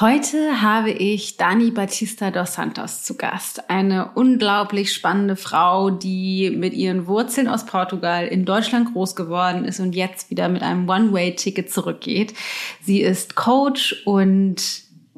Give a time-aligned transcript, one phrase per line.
[0.00, 3.68] Heute habe ich Dani Batista dos Santos zu Gast.
[3.68, 9.80] Eine unglaublich spannende Frau, die mit ihren Wurzeln aus Portugal in Deutschland groß geworden ist
[9.80, 12.32] und jetzt wieder mit einem One-Way-Ticket zurückgeht.
[12.80, 14.62] Sie ist Coach und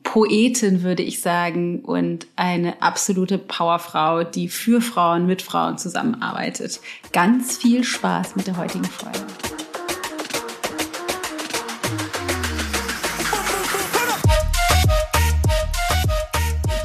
[0.02, 6.80] Poetin, würde ich sagen, und eine absolute Powerfrau, die für Frauen mit Frauen zusammenarbeitet.
[7.12, 9.26] Ganz viel Spaß mit der heutigen Folge.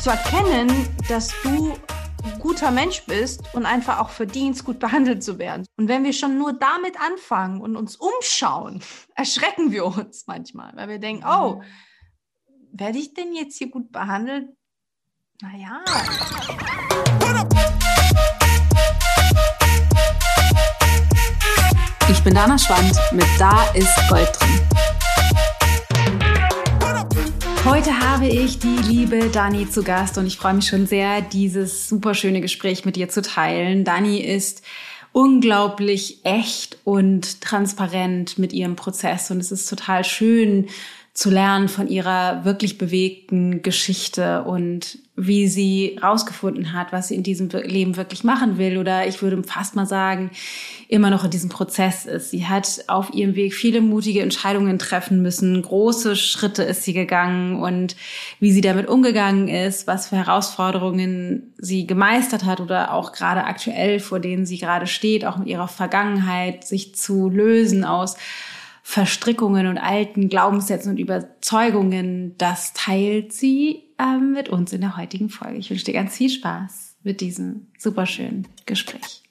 [0.05, 1.75] Zu erkennen, dass du
[2.39, 5.65] guter Mensch bist und einfach auch verdienst, gut behandelt zu werden.
[5.77, 8.83] Und wenn wir schon nur damit anfangen und uns umschauen,
[9.15, 11.63] erschrecken wir uns manchmal, weil wir denken, oh,
[12.71, 14.49] werde ich denn jetzt hier gut behandelt?
[15.41, 15.83] Naja.
[22.11, 24.94] Ich bin Dana Schwand mit Da ist Gold drin.
[27.65, 31.89] Heute habe ich die liebe Dani zu Gast und ich freue mich schon sehr, dieses
[31.89, 33.83] super schöne Gespräch mit dir zu teilen.
[33.83, 34.61] Dani ist
[35.11, 40.67] unglaublich echt und transparent mit ihrem Prozess und es ist total schön
[41.15, 47.23] zu lernen von ihrer wirklich bewegten Geschichte und wie sie rausgefunden hat, was sie in
[47.23, 50.29] diesem Leben wirklich machen will oder ich würde fast mal sagen,
[50.89, 52.31] immer noch in diesem Prozess ist.
[52.31, 57.61] Sie hat auf ihrem Weg viele mutige Entscheidungen treffen müssen, große Schritte ist sie gegangen
[57.61, 57.95] und
[58.41, 64.01] wie sie damit umgegangen ist, was für Herausforderungen sie gemeistert hat oder auch gerade aktuell,
[64.01, 68.17] vor denen sie gerade steht, auch mit ihrer Vergangenheit, sich zu lösen aus
[68.87, 75.29] Verstrickungen und alten Glaubenssätzen und Überzeugungen, das teilt sie äh, mit uns in der heutigen
[75.29, 75.57] Folge.
[75.57, 79.23] Ich wünsche dir ganz viel Spaß mit diesem superschönen Gespräch.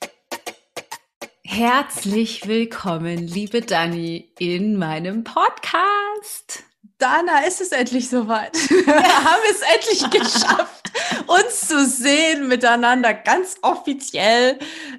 [1.44, 6.64] Herzlich willkommen, liebe Dani, in meinem Podcast.
[6.98, 8.54] Dana, ist es endlich soweit.
[8.70, 10.83] Wir haben es endlich geschafft,
[11.26, 14.58] uns zu sehen, miteinander ganz offiziell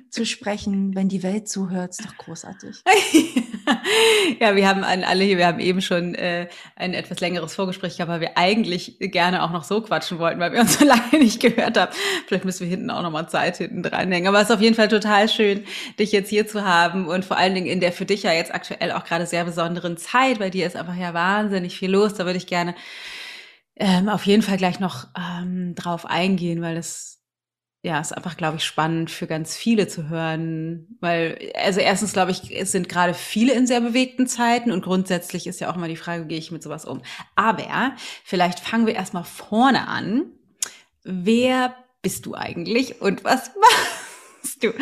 [0.10, 0.96] zu sprechen.
[0.96, 2.84] Wenn die Welt zuhört, ist doch großartig.
[4.40, 7.98] ja, wir haben an alle hier, wir haben eben schon äh, ein etwas längeres Vorgespräch
[7.98, 11.20] gehabt, weil wir eigentlich gerne auch noch so quatschen wollten, weil wir uns so lange
[11.20, 11.92] nicht gehört haben.
[12.28, 14.28] Vielleicht müssen wir hinten auch noch mal Zeit hinten dranhängen.
[14.28, 15.66] Aber es ist auf jeden Fall total schön,
[16.00, 18.54] dich jetzt hier zu haben und vor allen Dingen in der für dich ja jetzt
[18.54, 20.40] aktuell auch gerade sehr besonderen Zeit.
[20.40, 22.14] Bei dir ist einfach ja wahnsinnig viel los.
[22.14, 22.76] Da würde ich gerne
[23.78, 27.16] ähm, auf jeden Fall gleich noch ähm, drauf eingehen, weil das
[27.86, 32.32] ja, ist einfach, glaube ich, spannend für ganz viele zu hören, weil, also erstens, glaube
[32.32, 35.88] ich, es sind gerade viele in sehr bewegten Zeiten und grundsätzlich ist ja auch immer
[35.88, 37.04] die Frage, gehe ich mit sowas um?
[37.36, 37.94] Aber
[38.24, 40.32] vielleicht fangen wir erstmal vorne an.
[41.04, 43.52] Wer bist du eigentlich und was
[44.42, 44.74] machst du?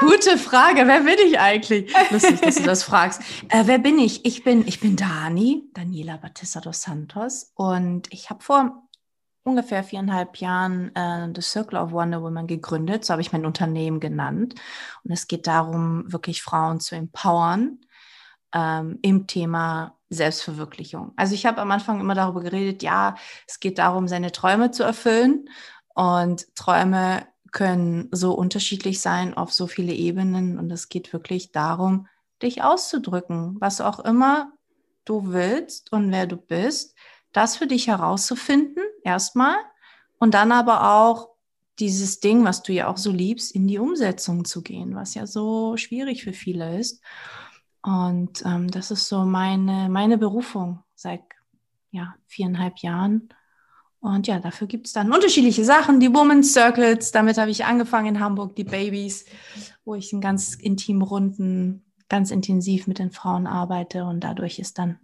[0.00, 0.86] Gute Frage.
[0.86, 1.92] Wer bin ich eigentlich?
[2.10, 3.20] Lustig, dass du das fragst.
[3.48, 4.24] Äh, wer bin ich?
[4.24, 8.88] Ich bin, ich bin Dani, Daniela Batista dos Santos und ich habe vor
[9.44, 13.04] ungefähr viereinhalb Jahren äh, The Circle of Wonder Woman gegründet.
[13.04, 14.54] So habe ich mein Unternehmen genannt.
[15.04, 17.78] Und es geht darum, wirklich Frauen zu empowern
[18.54, 21.12] ähm, im Thema Selbstverwirklichung.
[21.16, 23.14] Also ich habe am Anfang immer darüber geredet, ja,
[23.46, 25.48] es geht darum, seine Träume zu erfüllen.
[25.94, 30.58] Und Träume können so unterschiedlich sein auf so viele Ebenen.
[30.58, 32.08] Und es geht wirklich darum,
[32.42, 34.52] dich auszudrücken, was auch immer
[35.04, 36.96] du willst und wer du bist
[37.32, 39.56] das für dich herauszufinden, erstmal,
[40.18, 41.30] und dann aber auch
[41.78, 45.26] dieses Ding, was du ja auch so liebst, in die Umsetzung zu gehen, was ja
[45.26, 47.02] so schwierig für viele ist.
[47.82, 51.22] Und ähm, das ist so meine, meine Berufung seit
[51.90, 53.30] ja, viereinhalb Jahren.
[54.02, 58.16] Und ja, dafür gibt es dann unterschiedliche Sachen, die Women's Circles, damit habe ich angefangen
[58.16, 59.24] in Hamburg, die Babys,
[59.84, 64.78] wo ich in ganz intimen Runden ganz intensiv mit den Frauen arbeite und dadurch ist
[64.78, 64.98] dann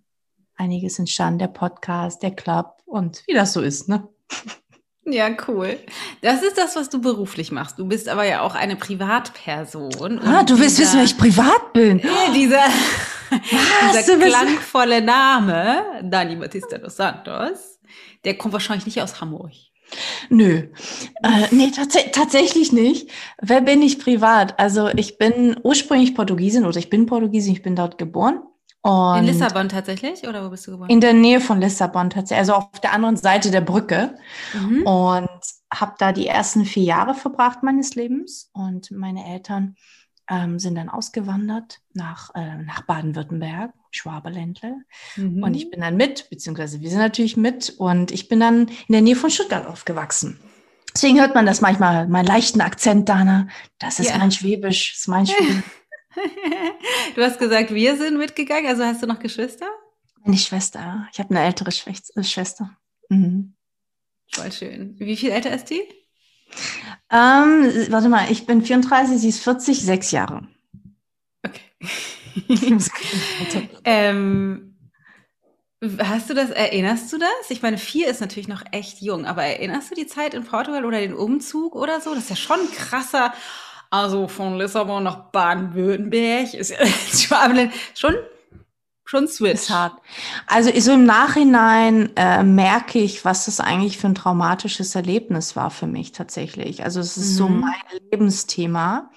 [0.57, 4.09] einiges entstanden, der Podcast, der Club und wie das so ist, ne?
[5.05, 5.79] Ja, cool.
[6.21, 7.79] Das ist das, was du beruflich machst.
[7.79, 10.19] Du bist aber ja auch eine Privatperson.
[10.19, 12.01] Ah, du willst wissen, wer ich privat bin.
[12.01, 12.65] Ja, dieser,
[13.97, 17.78] dieser klangvolle Name, Dani Batista dos Santos,
[18.25, 19.53] der kommt wahrscheinlich nicht aus Hamburg.
[20.29, 20.65] Nö,
[21.23, 23.11] äh, nee, tats tatsächlich nicht.
[23.41, 24.59] Wer bin ich privat?
[24.59, 28.43] Also ich bin ursprünglich Portugiesin oder ich bin Portugiesin, ich bin dort geboren.
[28.83, 30.27] Und in Lissabon tatsächlich?
[30.29, 30.91] Oder wo bist du geboren?
[30.91, 34.17] In der Nähe von Lissabon tatsächlich, also auf der anderen Seite der Brücke.
[34.55, 34.87] Mhm.
[34.87, 35.29] Und
[35.73, 38.51] habe da die ersten vier Jahre verbracht meines Lebens.
[38.53, 39.77] Und meine Eltern
[40.29, 44.77] ähm, sind dann ausgewandert nach, äh, nach Baden-Württemberg, Schwaberländle.
[45.17, 45.43] Mhm.
[45.43, 47.71] Und ich bin dann mit, beziehungsweise wir sind natürlich mit.
[47.79, 50.39] Und ich bin dann in der Nähe von Stuttgart aufgewachsen.
[50.95, 53.49] Deswegen hört man das manchmal, meinen leichten Akzent, Dana.
[53.79, 54.19] Das ist ja.
[54.19, 55.63] mein Schwäbisch, das ist mein Schwäbisch.
[57.15, 59.67] du hast gesagt, wir sind mitgegangen, also hast du noch Geschwister?
[60.25, 61.09] Eine Schwester.
[61.13, 62.77] Ich habe eine ältere äh, Schwester.
[63.09, 63.55] Mhm.
[64.33, 64.97] Voll schön.
[64.99, 65.83] Wie viel älter ist die?
[67.11, 70.47] Ähm, warte mal, ich bin 34, sie ist 40, sechs Jahre.
[71.45, 71.61] Okay.
[73.85, 74.77] ähm,
[75.99, 77.51] hast du das, erinnerst du das?
[77.51, 80.85] Ich meine, vier ist natürlich noch echt jung, aber erinnerst du die Zeit in Portugal
[80.85, 82.15] oder den Umzug oder so?
[82.15, 83.33] Das ist ja schon krasser.
[83.91, 86.79] Also von Lissabon nach Baden-Württemberg ist ja
[87.95, 88.15] schon
[89.09, 89.55] schon Switch.
[89.55, 90.01] Ist hart.
[90.47, 95.71] Also so im Nachhinein äh, merke ich, was das eigentlich für ein traumatisches Erlebnis war
[95.71, 96.85] für mich tatsächlich.
[96.85, 97.37] Also es ist mhm.
[97.37, 99.11] so mein Lebensthema,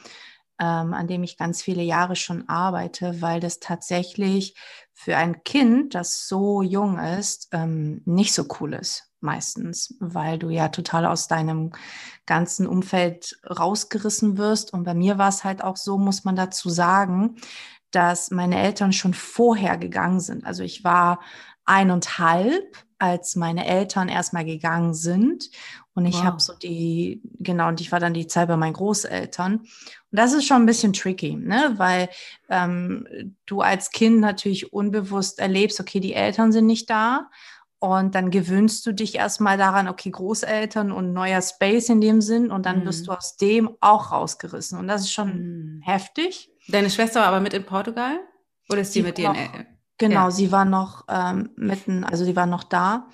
[0.59, 4.55] ähm, an dem ich ganz viele Jahre schon arbeite, weil das tatsächlich
[4.93, 10.49] für ein Kind, das so jung ist, ähm, nicht so cool ist meistens, weil du
[10.49, 11.71] ja total aus deinem
[12.25, 14.73] ganzen Umfeld rausgerissen wirst.
[14.73, 17.35] Und bei mir war es halt auch so, muss man dazu sagen,
[17.91, 20.45] dass meine Eltern schon vorher gegangen sind.
[20.45, 21.19] Also ich war
[21.65, 25.49] eineinhalb, als meine Eltern erstmal gegangen sind.
[25.93, 26.23] Und ich wow.
[26.23, 29.55] habe so die, genau, und ich war dann die Zeit bei meinen Großeltern.
[29.55, 29.67] Und
[30.11, 31.73] das ist schon ein bisschen tricky, ne?
[31.77, 32.09] weil
[32.49, 37.29] ähm, du als Kind natürlich unbewusst erlebst, okay, die Eltern sind nicht da.
[37.79, 42.51] Und dann gewöhnst du dich erstmal daran, okay, Großeltern und neuer Space in dem Sinn.
[42.51, 42.85] Und dann mhm.
[42.85, 44.77] wirst du aus dem auch rausgerissen.
[44.77, 45.81] Und das ist schon mhm.
[45.81, 46.51] heftig.
[46.67, 48.19] Deine Schwester war aber mit in Portugal?
[48.69, 49.35] Oder ist sie, mit dir?
[49.97, 50.31] Genau, ja.
[50.31, 53.07] sie war noch ähm, mitten, also sie war noch da.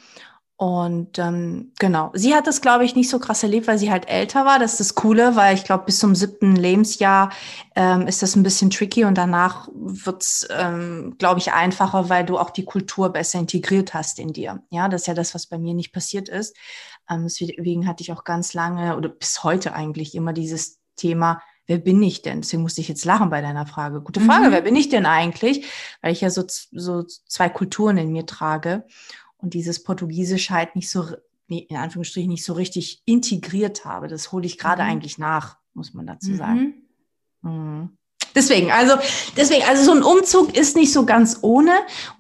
[0.60, 4.10] Und ähm, genau, sie hat das, glaube ich, nicht so krass erlebt, weil sie halt
[4.10, 4.58] älter war.
[4.58, 7.30] Das ist das Coole, weil ich glaube, bis zum siebten Lebensjahr
[7.76, 12.40] ähm, ist das ein bisschen tricky und danach wird's, ähm, glaube ich, einfacher, weil du
[12.40, 14.64] auch die Kultur besser integriert hast in dir.
[14.72, 16.56] Ja, das ist ja das, was bei mir nicht passiert ist.
[17.08, 21.78] Ähm, deswegen hatte ich auch ganz lange oder bis heute eigentlich immer dieses Thema, wer
[21.78, 22.42] bin ich denn?
[22.42, 24.02] Deswegen musste ich jetzt lachen bei deiner Frage.
[24.02, 24.52] Gute Frage, mhm.
[24.52, 25.66] wer bin ich denn eigentlich?
[26.02, 28.86] Weil ich ja so, so zwei Kulturen in mir trage
[29.38, 31.06] und dieses Portugiesisch halt nicht so,
[31.48, 34.08] in Anführungsstrichen, nicht so richtig integriert habe.
[34.08, 34.90] Das hole ich gerade mhm.
[34.90, 36.86] eigentlich nach, muss man dazu sagen.
[37.42, 37.52] Mhm.
[37.52, 37.90] mhm.
[38.36, 38.94] Deswegen, also,
[39.36, 41.72] deswegen, also so ein Umzug ist nicht so ganz ohne.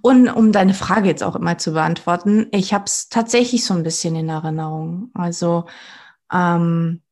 [0.01, 3.83] Und um deine Frage jetzt auch immer zu beantworten, ich habe es tatsächlich so ein
[3.83, 5.11] bisschen in Erinnerung.
[5.13, 5.65] Also
[6.33, 7.03] ähm,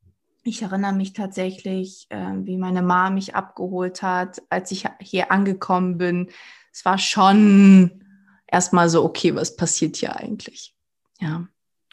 [0.45, 5.97] ich erinnere mich tatsächlich, äh, wie meine Mama mich abgeholt hat, als ich hier angekommen
[5.97, 6.29] bin.
[6.71, 8.03] Es war schon
[8.45, 10.75] erstmal so, okay, was passiert hier eigentlich?
[11.19, 11.47] Ja.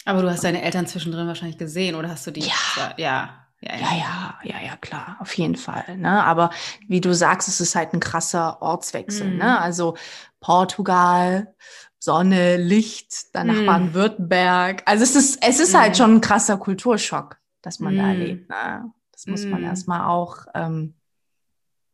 [0.04, 2.40] Aber du hast deine Eltern zwischendrin wahrscheinlich gesehen oder hast du die?
[2.40, 2.94] Ja.
[2.96, 3.38] ja.
[3.64, 5.96] Ja, ja, ja, ja, ja, klar, auf jeden Fall.
[5.96, 6.24] Ne?
[6.24, 6.50] Aber
[6.88, 9.30] wie du sagst, es ist halt ein krasser Ortswechsel.
[9.30, 9.36] Mm.
[9.36, 9.60] Ne?
[9.60, 9.96] Also
[10.40, 11.54] Portugal,
[12.00, 13.66] Sonne, Licht, dann nach mm.
[13.66, 14.82] Baden-Württemberg.
[14.84, 15.76] Also es ist, es ist mm.
[15.76, 17.98] halt schon ein krasser Kulturschock das man mm.
[17.98, 18.50] da erlebt.
[18.50, 18.92] Ne?
[19.12, 19.50] Das muss mm.
[19.50, 20.94] man erstmal auch ähm,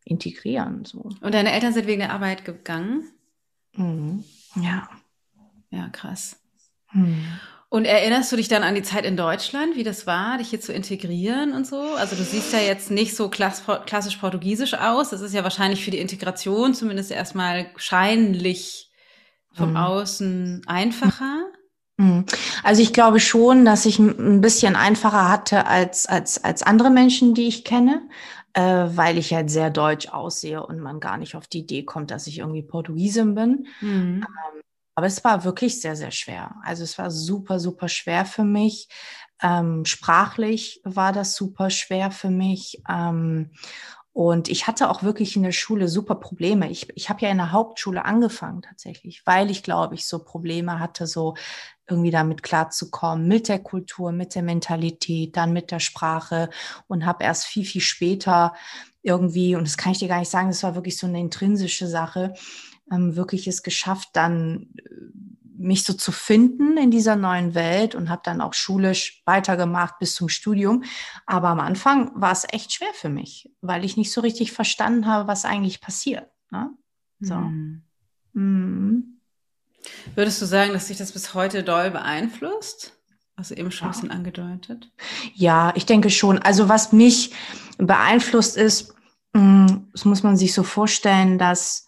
[0.05, 0.85] integrieren.
[0.85, 1.11] So.
[1.21, 3.05] Und deine Eltern sind wegen der Arbeit gegangen?
[3.75, 4.25] Mhm.
[4.57, 4.89] Ja.
[5.71, 6.41] Ja, krass.
[6.93, 7.25] Mhm.
[7.71, 10.61] Und erinnerst du dich dann an die Zeit in Deutschland, wie das war, dich hier
[10.61, 11.79] zu integrieren und so?
[11.97, 15.11] Also du siehst ja jetzt nicht so klassisch portugiesisch aus.
[15.11, 18.91] Das ist ja wahrscheinlich für die Integration zumindest erstmal scheinlich
[19.53, 19.77] vom mhm.
[19.77, 21.45] Außen einfacher.
[21.99, 22.25] Mhm.
[22.63, 27.35] Also ich glaube schon, dass ich ein bisschen einfacher hatte als, als, als andere Menschen,
[27.35, 28.09] die ich kenne,
[28.55, 32.11] äh, weil ich halt sehr deutsch aussehe und man gar nicht auf die Idee kommt,
[32.11, 33.67] dass ich irgendwie Portugiesin bin.
[33.81, 34.25] Mhm.
[34.25, 34.63] Ähm,
[34.95, 36.57] aber es war wirklich sehr, sehr schwer.
[36.65, 38.89] Also es war super, super schwer für mich.
[39.43, 42.83] Ähm, sprachlich war das super schwer für mich.
[42.89, 43.51] Ähm,
[44.13, 46.69] und ich hatte auch wirklich in der Schule super Probleme.
[46.69, 50.81] Ich, ich habe ja in der Hauptschule angefangen tatsächlich, weil ich glaube ich so Probleme
[50.81, 51.35] hatte, so
[51.89, 56.51] irgendwie damit klarzukommen, mit der Kultur, mit der Mentalität, dann mit der Sprache
[56.87, 58.55] und habe erst viel, viel später
[59.03, 61.87] irgendwie, und das kann ich dir gar nicht sagen, das war wirklich so eine intrinsische
[61.87, 62.35] Sache,
[62.91, 64.91] ähm, wirklich es geschafft, dann äh,
[65.59, 70.15] mich so zu finden in dieser neuen Welt und habe dann auch schulisch weitergemacht bis
[70.15, 70.85] zum Studium.
[71.27, 75.07] Aber am Anfang war es echt schwer für mich, weil ich nicht so richtig verstanden
[75.07, 76.31] habe, was eigentlich passiert.
[76.51, 76.71] Ne?
[77.21, 77.35] So.
[77.35, 77.83] Mhm.
[78.35, 79.18] Mhm.
[80.15, 82.93] Würdest du sagen, dass sich das bis heute doll beeinflusst?
[83.37, 84.91] Also eben schon ein bisschen angedeutet.
[85.35, 86.39] Ja, ich denke schon.
[86.39, 87.33] Also was mich
[87.79, 88.95] beeinflusst ist,
[89.33, 91.87] mm, das muss man sich so vorstellen, dass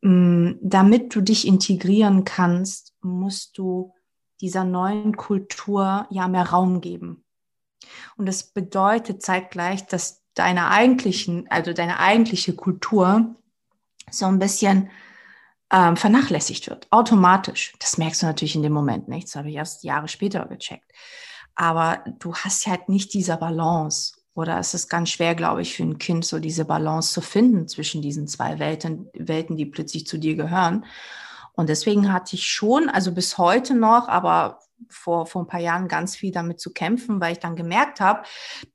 [0.00, 3.94] mm, damit du dich integrieren kannst, musst du
[4.40, 7.24] dieser neuen Kultur ja mehr Raum geben.
[8.16, 13.36] Und das bedeutet zeitgleich, dass deine eigentlichen, also deine eigentliche Kultur
[14.10, 14.90] so ein bisschen
[15.72, 17.72] ähm, vernachlässigt wird, automatisch.
[17.80, 19.26] Das merkst du natürlich in dem Moment nicht.
[19.28, 20.92] Das habe ich erst Jahre später gecheckt.
[21.54, 24.14] Aber du hast halt nicht diese Balance.
[24.34, 27.68] Oder es ist ganz schwer, glaube ich, für ein Kind so diese Balance zu finden
[27.68, 30.84] zwischen diesen zwei Welten, Welten, die plötzlich zu dir gehören.
[31.54, 35.88] Und deswegen hatte ich schon, also bis heute noch, aber vor, vor ein paar Jahren
[35.88, 38.22] ganz viel damit zu kämpfen, weil ich dann gemerkt habe,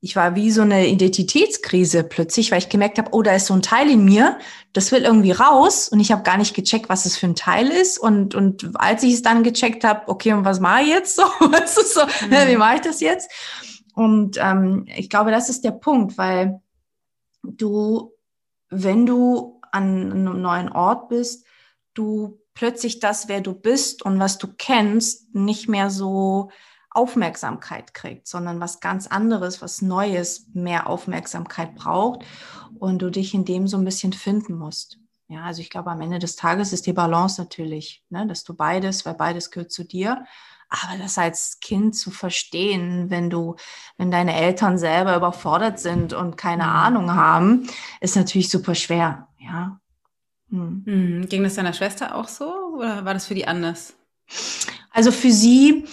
[0.00, 3.54] ich war wie so eine Identitätskrise plötzlich, weil ich gemerkt habe, oh, da ist so
[3.54, 4.38] ein Teil in mir,
[4.72, 7.68] das will irgendwie raus und ich habe gar nicht gecheckt, was es für ein Teil
[7.68, 7.98] ist.
[7.98, 11.22] Und, und als ich es dann gecheckt habe, okay, und was mache ich jetzt so?
[11.40, 12.48] Was ist so, mhm.
[12.48, 13.30] wie mache ich das jetzt?
[13.94, 16.60] Und ähm, ich glaube, das ist der Punkt, weil
[17.42, 18.12] du,
[18.70, 21.44] wenn du an einem neuen Ort bist,
[21.94, 26.50] du plötzlich das, wer du bist und was du kennst, nicht mehr so
[26.90, 32.24] Aufmerksamkeit kriegt, sondern was ganz anderes, was Neues mehr Aufmerksamkeit braucht
[32.80, 34.98] und du dich in dem so ein bisschen finden musst.
[35.28, 38.54] Ja, also ich glaube, am Ende des Tages ist die Balance natürlich, ne, dass du
[38.54, 40.24] beides, weil beides gehört zu dir.
[40.68, 43.54] Aber das als Kind zu verstehen, wenn du,
[43.98, 46.70] wenn deine Eltern selber überfordert sind und keine mhm.
[46.70, 47.68] Ahnung haben,
[48.00, 49.28] ist natürlich super schwer.
[49.38, 49.78] Ja,
[50.50, 50.82] hm.
[50.86, 51.28] hm.
[51.28, 53.94] Ging das deiner Schwester auch so oder war das für die anders?
[54.90, 55.84] Also für sie,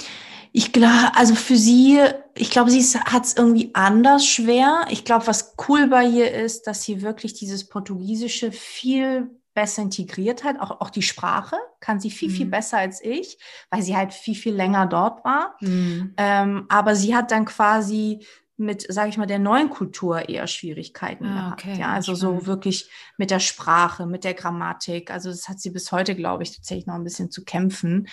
[0.52, 2.00] ich glaube, also für sie,
[2.36, 4.86] ich glaube, sie hat es irgendwie anders schwer.
[4.90, 10.44] Ich glaube, was cool bei ihr ist, dass sie wirklich dieses Portugiesische viel besser integriert
[10.44, 10.60] hat.
[10.60, 12.34] Auch, auch die Sprache kann sie viel, mhm.
[12.34, 13.40] viel besser als ich,
[13.72, 15.56] weil sie halt viel, viel länger dort war.
[15.62, 16.14] Mhm.
[16.18, 18.26] Ähm, aber sie hat dann quasi
[18.58, 21.66] mit, sage ich mal, der neuen Kultur eher Schwierigkeiten ah, gehabt.
[21.66, 22.42] Okay, ja, also spannend.
[22.42, 25.12] so wirklich mit der Sprache, mit der Grammatik.
[25.12, 28.08] Also das hat sie bis heute, glaube ich, tatsächlich noch ein bisschen zu kämpfen.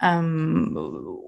[0.00, 0.76] Ähm,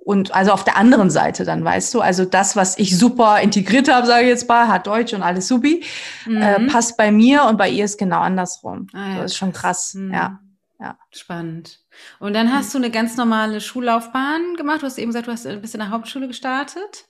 [0.05, 3.93] und also auf der anderen Seite dann, weißt du, also das, was ich super integriert
[3.93, 5.85] habe, sage ich jetzt mal, hat Deutsch und alles supi,
[6.27, 6.37] äh, mhm.
[6.43, 8.87] äh, passt bei mir und bei ihr ist genau andersrum.
[8.93, 10.13] Ah, ja, das ist schon krass, mhm.
[10.13, 10.41] ja.
[10.79, 10.97] Ja.
[11.13, 11.81] Spannend.
[12.21, 14.81] Und dann hast du eine ganz normale Schullaufbahn gemacht.
[14.81, 17.10] Du hast eben gesagt, du hast ein bisschen in der Hauptschule gestartet.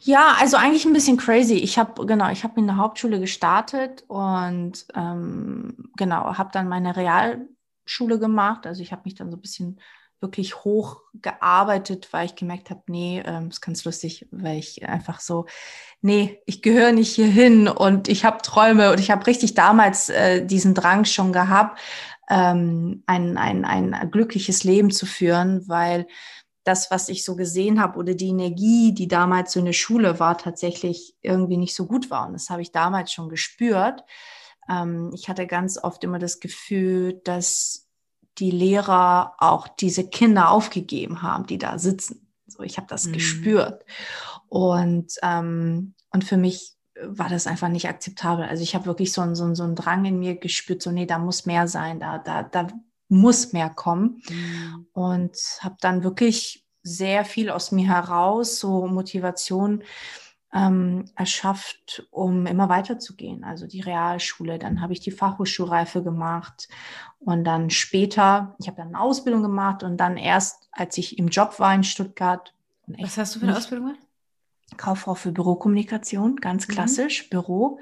[0.00, 1.54] Ja, also eigentlich ein bisschen crazy.
[1.54, 6.96] Ich habe genau, ich habe in der Hauptschule gestartet und ähm, genau habe dann meine
[6.96, 8.66] Realschule gemacht.
[8.66, 9.80] Also ich habe mich dann so ein bisschen
[10.20, 15.20] wirklich hoch gearbeitet, weil ich gemerkt habe, nee, ähm, ist ganz lustig, weil ich einfach
[15.20, 15.46] so,
[16.00, 20.44] nee, ich gehöre nicht hierhin und ich habe Träume und ich habe richtig damals äh,
[20.44, 21.78] diesen Drang schon gehabt,
[22.28, 26.06] ähm, ein, ein, ein glückliches Leben zu führen, weil
[26.68, 30.20] das, was ich so gesehen habe oder die Energie, die damals so in der Schule
[30.20, 32.26] war, tatsächlich irgendwie nicht so gut war.
[32.26, 34.04] Und das habe ich damals schon gespürt.
[34.68, 37.88] Ähm, ich hatte ganz oft immer das Gefühl, dass
[38.36, 42.30] die Lehrer auch diese Kinder aufgegeben haben, die da sitzen.
[42.46, 43.12] So, ich habe das mhm.
[43.14, 43.86] gespürt.
[44.48, 48.44] Und, ähm, und für mich war das einfach nicht akzeptabel.
[48.44, 50.90] Also ich habe wirklich so einen, so, einen, so einen Drang in mir gespürt, so
[50.90, 52.68] nee, da muss mehr sein, da, da, da
[53.08, 54.22] muss mehr kommen.
[54.28, 54.86] Mhm.
[54.92, 59.82] Und habe dann wirklich sehr viel aus mir heraus, so Motivation
[60.52, 63.44] ähm, erschafft, um immer weiterzugehen.
[63.44, 66.68] Also die Realschule, dann habe ich die Fachhochschulreife gemacht
[67.18, 71.28] und dann später, ich habe dann eine Ausbildung gemacht und dann erst, als ich im
[71.28, 72.54] Job war in Stuttgart.
[72.86, 74.06] Was hast du für eine Ausbildung gemacht?
[74.76, 76.72] Kauffrau für Bürokommunikation, ganz mhm.
[76.72, 77.30] klassisch, mhm.
[77.30, 77.80] Büro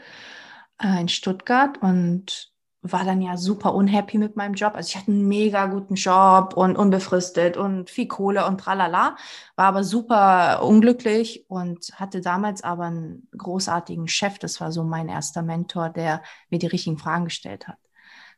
[0.83, 2.52] äh, in Stuttgart und
[2.92, 4.74] war dann ja super unhappy mit meinem Job.
[4.74, 9.16] Also ich hatte einen mega guten Job und unbefristet und viel Kohle und tralala,
[9.56, 14.38] war aber super unglücklich und hatte damals aber einen großartigen Chef.
[14.38, 17.78] Das war so mein erster Mentor, der mir die richtigen Fragen gestellt hat.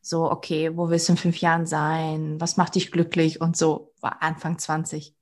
[0.00, 2.40] So, okay, wo willst du in fünf Jahren sein?
[2.40, 3.40] Was macht dich glücklich?
[3.40, 5.17] Und so war Anfang 20.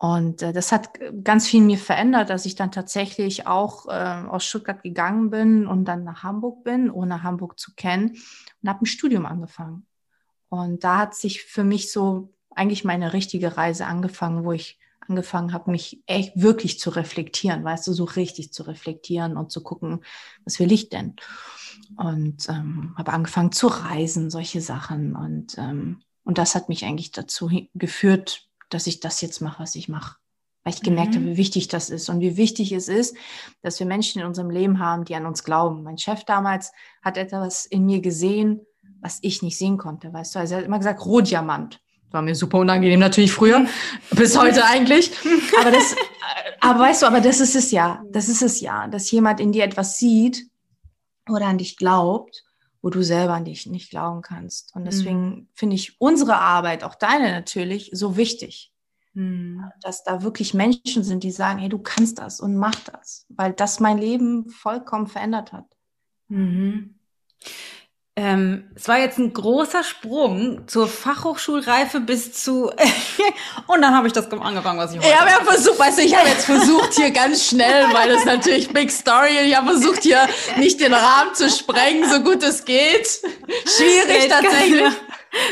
[0.00, 4.46] Und äh, das hat ganz viel mir verändert, dass ich dann tatsächlich auch äh, aus
[4.46, 8.16] Stuttgart gegangen bin und dann nach Hamburg bin, ohne Hamburg zu kennen
[8.62, 9.86] und habe ein Studium angefangen.
[10.48, 15.52] Und da hat sich für mich so eigentlich meine richtige Reise angefangen, wo ich angefangen
[15.52, 20.02] habe, mich echt wirklich zu reflektieren, weißt du, so richtig zu reflektieren und zu gucken,
[20.46, 21.16] was will ich denn?
[21.98, 25.14] Und ähm, habe angefangen zu reisen, solche Sachen.
[25.14, 29.74] Und, ähm, und das hat mich eigentlich dazu geführt, dass ich das jetzt mache, was
[29.74, 30.16] ich mache.
[30.64, 31.16] Weil ich gemerkt mhm.
[31.16, 33.16] habe, wie wichtig das ist und wie wichtig es ist,
[33.62, 35.82] dass wir Menschen in unserem Leben haben, die an uns glauben.
[35.82, 36.72] Mein Chef damals
[37.02, 38.60] hat etwas in mir gesehen,
[39.00, 40.38] was ich nicht sehen konnte, weißt du.
[40.38, 41.80] Also er hat immer gesagt, Rohdiamant.
[42.10, 43.66] War mir super unangenehm natürlich früher,
[44.10, 45.12] bis heute eigentlich.
[45.60, 45.94] Aber das,
[46.60, 48.02] aber weißt du, aber das ist es ja.
[48.10, 50.46] Das ist es ja, dass jemand in dir etwas sieht
[51.28, 52.44] oder an dich glaubt
[52.82, 54.74] wo du selber an dich nicht glauben kannst.
[54.74, 55.48] Und deswegen mhm.
[55.54, 58.72] finde ich unsere Arbeit, auch deine natürlich, so wichtig.
[59.12, 59.64] Mhm.
[59.82, 63.52] Dass da wirklich Menschen sind, die sagen, hey, du kannst das und mach das, weil
[63.52, 65.66] das mein Leben vollkommen verändert hat.
[66.28, 66.94] Mhm.
[68.22, 72.66] Ähm, es war jetzt ein großer Sprung zur Fachhochschulreife bis zu
[73.66, 75.08] und dann habe ich das angefangen, was ich wollte.
[75.08, 78.26] Ich habe ja versucht, weißt du, ich habe jetzt versucht hier ganz schnell, weil das
[78.26, 79.38] natürlich Big Story.
[79.46, 83.08] Ich habe versucht hier nicht den Rahmen zu sprengen, so gut es geht.
[83.64, 84.92] Schwierig ja, tatsächlich.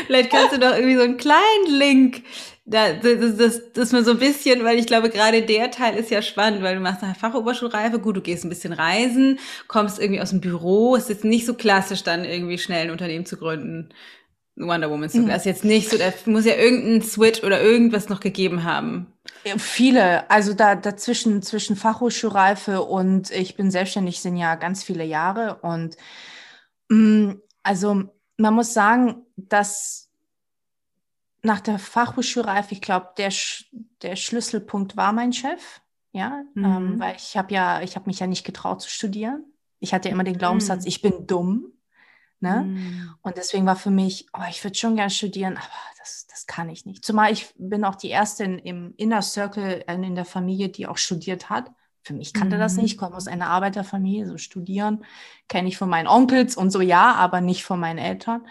[0.05, 2.23] Vielleicht kannst du doch irgendwie so einen kleinen Link
[2.69, 6.11] da, das, das, das mir so ein bisschen, weil ich glaube, gerade der Teil ist
[6.11, 10.21] ja spannend, weil du machst eine Fachoberschulreife, gut, du gehst ein bisschen reisen, kommst irgendwie
[10.21, 13.89] aus dem Büro, ist jetzt nicht so klassisch, dann irgendwie schnell ein Unternehmen zu gründen.
[14.55, 15.19] Wonder Woman zu.
[15.19, 15.27] Mhm.
[15.27, 19.07] Das ist jetzt nicht so, da muss ja irgendein Switch oder irgendwas noch gegeben haben.
[19.45, 25.05] Ja, viele, also da dazwischen zwischen Fachhochschulreife und ich bin selbstständig sind ja ganz viele
[25.05, 25.95] Jahre und
[26.89, 28.03] mh, mm, also
[28.37, 30.08] man muss sagen, dass
[31.41, 33.31] nach der Fachhochschulreife, ich glaube, der,
[34.01, 35.81] der Schlüsselpunkt war mein Chef.
[36.11, 36.65] Ja, ähm, mhm.
[36.65, 39.45] ähm, weil ich habe ja, ich habe mich ja nicht getraut zu studieren.
[39.79, 40.87] Ich hatte immer den Glaubenssatz, mhm.
[40.87, 41.73] ich bin dumm.
[42.39, 42.61] Ne?
[42.61, 43.15] Mhm.
[43.21, 45.67] Und deswegen war für mich, oh, ich würde schon gerne studieren, aber
[45.99, 47.05] das, das kann ich nicht.
[47.05, 50.87] Zumal ich bin auch die erste in, im Inner Circle äh, in der Familie, die
[50.87, 51.71] auch studiert hat.
[52.01, 52.93] Für mich kannte das nicht.
[52.93, 55.03] Ich komme aus einer Arbeiterfamilie, so studieren
[55.49, 58.47] kenne ich von meinen Onkels und so ja, aber nicht von meinen Eltern.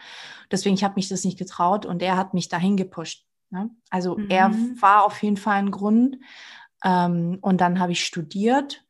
[0.51, 3.27] Deswegen, ich habe mich das nicht getraut und er hat mich dahin gepusht.
[3.51, 3.71] Ne?
[3.91, 4.31] Also mhm.
[4.31, 4.51] er
[4.81, 6.17] war auf jeden Fall ein Grund.
[6.85, 8.85] Ähm, und dann habe ich studiert,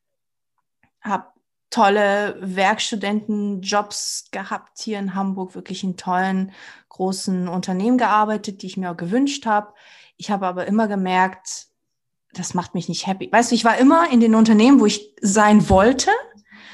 [1.01, 1.27] habe
[1.71, 6.53] tolle Werkstudentenjobs gehabt hier in Hamburg, wirklich in tollen
[6.89, 9.75] großen Unternehmen gearbeitet, die ich mir auch gewünscht habe.
[10.17, 11.67] Ich habe aber immer gemerkt,
[12.33, 13.31] das macht mich nicht happy.
[13.31, 16.11] Weißt du, ich war immer in den Unternehmen, wo ich sein wollte.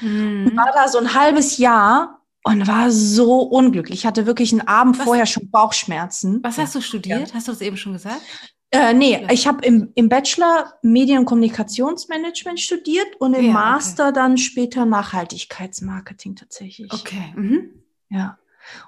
[0.01, 0.55] Mhm.
[0.55, 3.99] War da so ein halbes Jahr und war so unglücklich.
[3.99, 6.41] Ich hatte wirklich einen Abend was, vorher schon Bauchschmerzen.
[6.43, 7.29] Was hast du studiert?
[7.29, 7.33] Ja.
[7.33, 8.21] Hast du es eben schon gesagt?
[8.69, 14.09] Äh, nee, ich habe im, im Bachelor Medien- und Kommunikationsmanagement studiert und im ja, Master
[14.09, 14.13] okay.
[14.13, 16.93] dann später Nachhaltigkeitsmarketing tatsächlich.
[16.93, 17.33] Okay.
[17.35, 17.83] Mhm.
[18.09, 18.37] Ja.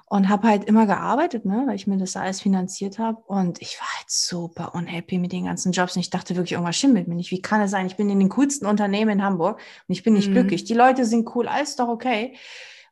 [0.06, 3.22] Und habe halt immer gearbeitet, ne, weil ich mir das alles finanziert habe.
[3.26, 5.96] Und ich war halt super unhappy mit den ganzen Jobs.
[5.96, 7.32] Und ich dachte wirklich, irgendwas stimmt mit mir nicht.
[7.32, 7.86] Wie kann es sein?
[7.86, 10.34] Ich bin in den coolsten Unternehmen in Hamburg und ich bin nicht mhm.
[10.34, 10.64] glücklich.
[10.64, 12.36] Die Leute sind cool, alles doch okay.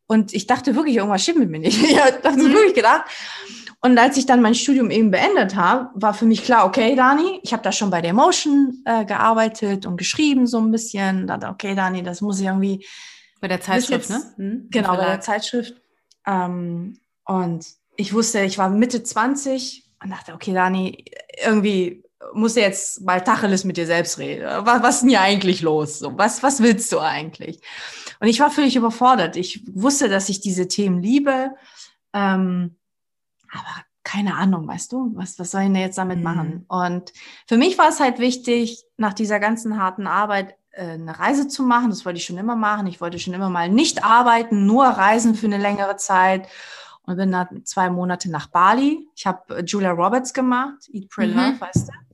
[0.06, 1.82] Und ich dachte wirklich, irgendwas stimmt mit mir nicht.
[1.90, 2.52] Ich habe mhm.
[2.52, 3.04] wirklich gedacht.
[3.80, 7.40] Und als ich dann mein Studium eben beendet habe, war für mich klar, okay, Dani,
[7.42, 11.26] ich habe da schon bei der Motion äh, gearbeitet und geschrieben so ein bisschen.
[11.26, 12.86] Dachte, okay, Dani, das muss ich irgendwie.
[13.40, 14.44] Bei der Zeitschrift, jetzt, ne?
[14.44, 14.68] Mhm.
[14.70, 15.74] Genau, bei der Zeitschrift.
[16.26, 21.04] Ähm, und ich wusste, ich war Mitte 20 und dachte, okay, Dani,
[21.44, 24.46] irgendwie musst du jetzt mal Tacheles mit dir selbst reden.
[24.64, 25.98] Was, was ist denn hier eigentlich los?
[25.98, 27.60] So, was, was willst du eigentlich?
[28.20, 29.36] Und ich war völlig überfordert.
[29.36, 31.54] Ich wusste, dass ich diese Themen liebe,
[32.12, 32.76] ähm,
[33.52, 36.24] aber keine Ahnung, weißt du, was, was soll ich denn jetzt damit mhm.
[36.24, 36.64] machen?
[36.68, 37.12] Und
[37.48, 41.64] für mich war es halt wichtig, nach dieser ganzen harten Arbeit äh, eine Reise zu
[41.64, 41.90] machen.
[41.90, 42.86] Das wollte ich schon immer machen.
[42.86, 46.46] Ich wollte schon immer mal nicht arbeiten, nur reisen für eine längere Zeit.
[47.02, 49.08] Und bin dann zwei Monate nach Bali.
[49.14, 51.34] Ich habe äh, Julia Roberts gemacht, Eat, Pray, mhm.
[51.34, 52.05] Love, weißt du.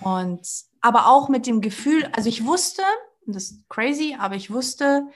[0.00, 0.46] Und
[0.80, 2.82] aber auch mit dem Gefühl, also ich wusste,
[3.26, 5.06] das ist crazy, aber ich wusste,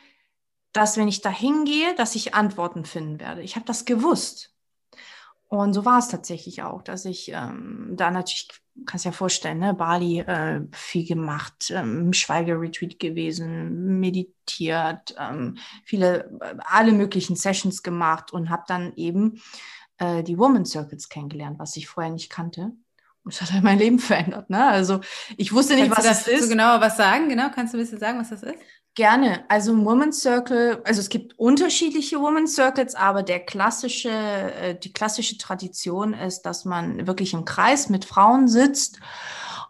[0.72, 3.42] dass wenn ich da hingehe, dass ich Antworten finden werde.
[3.42, 4.54] Ich habe das gewusst.
[5.48, 8.48] Und so war es tatsächlich auch, dass ich ähm, da natürlich,
[8.86, 16.54] kannst ja vorstellen, ne, Bali äh, viel gemacht, ähm, Schweigeretreat gewesen, meditiert, ähm, viele, äh,
[16.64, 19.42] alle möglichen Sessions gemacht und habe dann eben
[19.98, 22.70] äh, die Woman Circles kennengelernt, was ich vorher nicht kannte.
[23.24, 24.50] Das hat halt mein Leben verändert.
[24.50, 24.64] Ne?
[24.64, 25.00] Also
[25.36, 26.44] ich wusste nicht, Kannst was das ist.
[26.44, 27.28] So genauer was sagen?
[27.28, 28.58] Genau, kannst du ein bisschen sagen, was das ist?
[28.94, 29.44] Gerne.
[29.48, 35.38] Also Women's Circle, also es gibt unterschiedliche Women's Circles, aber der klassische, äh, die klassische
[35.38, 38.98] Tradition ist, dass man wirklich im Kreis mit Frauen sitzt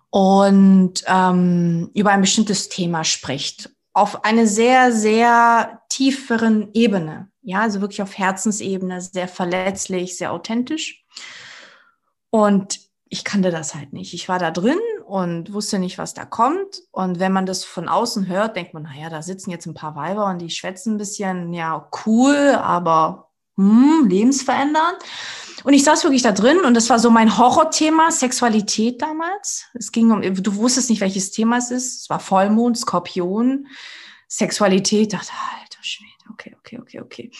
[0.08, 3.70] und ähm, über ein bestimmtes Thema spricht.
[3.92, 7.28] Auf eine sehr, sehr tieferen Ebene.
[7.42, 11.04] Ja, also wirklich auf Herzensebene, sehr verletzlich, sehr authentisch.
[12.30, 14.14] Und ich kannte das halt nicht.
[14.14, 16.82] Ich war da drin und wusste nicht, was da kommt.
[16.92, 19.96] Und wenn man das von außen hört, denkt man, naja, da sitzen jetzt ein paar
[19.96, 24.98] Weiber und die schwätzen ein bisschen, ja, cool, aber hm, lebensverändernd.
[25.64, 29.66] Und ich saß wirklich da drin und das war so mein Horrorthema, Sexualität damals.
[29.74, 32.02] Es ging um, du wusstest nicht, welches Thema es ist.
[32.02, 33.66] Es war Vollmond, Skorpion,
[34.28, 35.12] Sexualität.
[35.12, 35.59] Ich dachte, Schwede
[36.32, 37.30] okay, okay, okay, okay.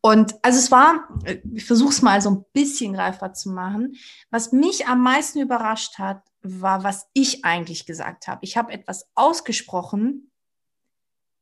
[0.00, 1.08] Und also es war,
[1.52, 3.96] ich versuche es mal so ein bisschen greifbar zu machen.
[4.30, 8.40] Was mich am meisten überrascht hat, war, was ich eigentlich gesagt habe.
[8.42, 10.30] Ich habe etwas ausgesprochen,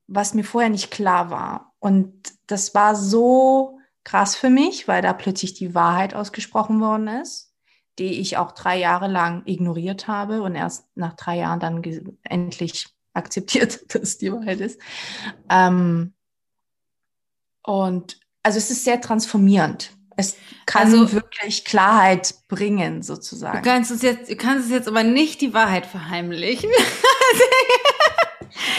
[0.07, 1.74] was mir vorher nicht klar war.
[1.78, 7.52] Und das war so krass für mich, weil da plötzlich die Wahrheit ausgesprochen worden ist,
[7.98, 11.83] die ich auch drei Jahre lang ignoriert habe und erst nach drei Jahren dann
[12.22, 14.80] endlich akzeptiert, dass die Wahrheit ist.
[15.48, 16.12] Ähm,
[17.64, 19.90] und also es ist sehr transformierend.
[20.16, 23.62] Es kann also, wirklich Klarheit bringen, sozusagen.
[23.62, 26.70] Du kannst, es jetzt, du kannst es jetzt aber nicht die Wahrheit verheimlichen.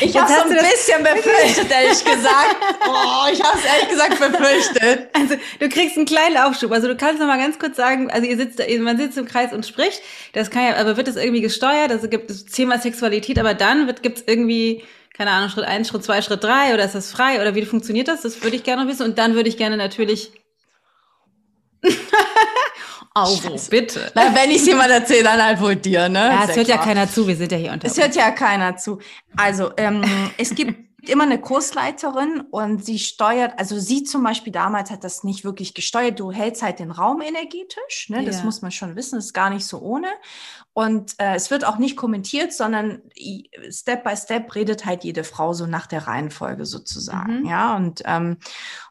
[0.02, 2.56] Ich habe so ein bisschen befürchtet, ehrlich gesagt.
[2.88, 5.10] Oh, ich habe es ehrlich gesagt befürchtet.
[5.14, 6.72] Also du kriegst einen kleinen Aufschub.
[6.72, 9.54] Also du kannst noch mal ganz kurz sagen, also ihr sitzt, man sitzt im Kreis
[9.54, 10.02] und spricht.
[10.34, 11.92] Das kann ja, aber wird das irgendwie gesteuert?
[11.92, 14.84] Also gibt es Thema Sexualität, aber dann wird gibt's irgendwie
[15.16, 18.08] keine Ahnung, Schritt eins, Schritt zwei, Schritt drei oder ist das frei oder wie funktioniert
[18.08, 18.22] das?
[18.22, 19.04] Das würde ich gerne wissen.
[19.04, 20.32] Und dann würde ich gerne natürlich
[23.18, 23.70] Also, Scheiße.
[23.70, 24.12] bitte.
[24.14, 26.20] Na, wenn ich es jemand erzähle, dann halt wohl dir, ne?
[26.20, 26.80] Ja, es hört klar.
[26.80, 27.88] ja keiner zu, wir sind ja hier unter.
[27.88, 29.00] Es hört ja keiner zu.
[29.38, 30.04] Also, ähm,
[30.38, 35.24] es gibt immer eine Kursleiterin und sie steuert, also sie zum Beispiel damals hat das
[35.24, 36.20] nicht wirklich gesteuert.
[36.20, 38.26] Du hältst halt den Raum energetisch, ne?
[38.26, 38.44] das ja.
[38.44, 40.08] muss man schon wissen, das ist gar nicht so ohne.
[40.78, 43.02] Und äh, es wird auch nicht kommentiert, sondern
[43.70, 47.40] Step by Step redet halt jede Frau so nach der Reihenfolge sozusagen.
[47.40, 47.46] Mhm.
[47.46, 48.40] Ja, und, ähm,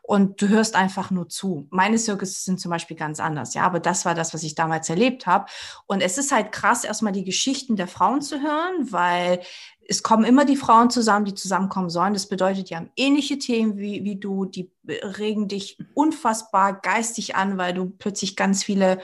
[0.00, 1.68] und du hörst einfach nur zu.
[1.68, 4.88] Meine Circus sind zum Beispiel ganz anders, ja, aber das war das, was ich damals
[4.88, 5.44] erlebt habe.
[5.86, 9.40] Und es ist halt krass, erstmal die Geschichten der Frauen zu hören, weil
[9.86, 12.14] es kommen immer die Frauen zusammen, die zusammenkommen sollen.
[12.14, 17.58] Das bedeutet, die haben ähnliche Themen wie, wie du, die regen dich unfassbar geistig an,
[17.58, 19.00] weil du plötzlich ganz viele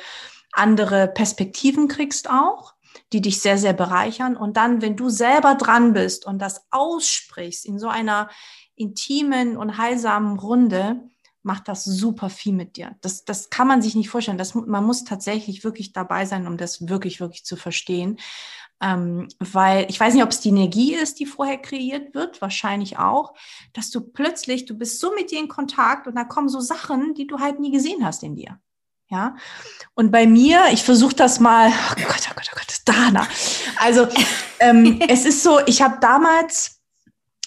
[0.53, 2.75] andere Perspektiven kriegst auch,
[3.13, 4.37] die dich sehr, sehr bereichern.
[4.37, 8.29] Und dann, wenn du selber dran bist und das aussprichst in so einer
[8.77, 11.01] intimen und heilsamen Runde,
[11.43, 12.97] macht das super viel mit dir.
[13.01, 14.39] Das, das kann man sich nicht vorstellen.
[14.39, 18.19] Das, man muss tatsächlich wirklich dabei sein, um das wirklich, wirklich zu verstehen.
[18.83, 22.99] Ähm, weil ich weiß nicht, ob es die Energie ist, die vorher kreiert wird, wahrscheinlich
[22.99, 23.35] auch,
[23.75, 27.15] dass du plötzlich, du bist so mit dir in Kontakt und da kommen so Sachen,
[27.15, 28.59] die du halt nie gesehen hast in dir.
[29.11, 29.35] Ja.
[29.95, 33.27] Und bei mir, ich versuche das mal, oh Gott, oh Gott, oh Gott, Dana.
[33.79, 34.07] Also
[34.61, 36.81] ähm, es ist so, ich habe damals,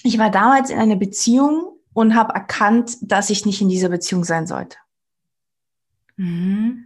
[0.04, 4.26] ich war damals in einer Beziehung und habe erkannt, dass ich nicht in dieser Beziehung
[4.26, 4.78] sein sollte.
[6.17, 6.86] Mhm.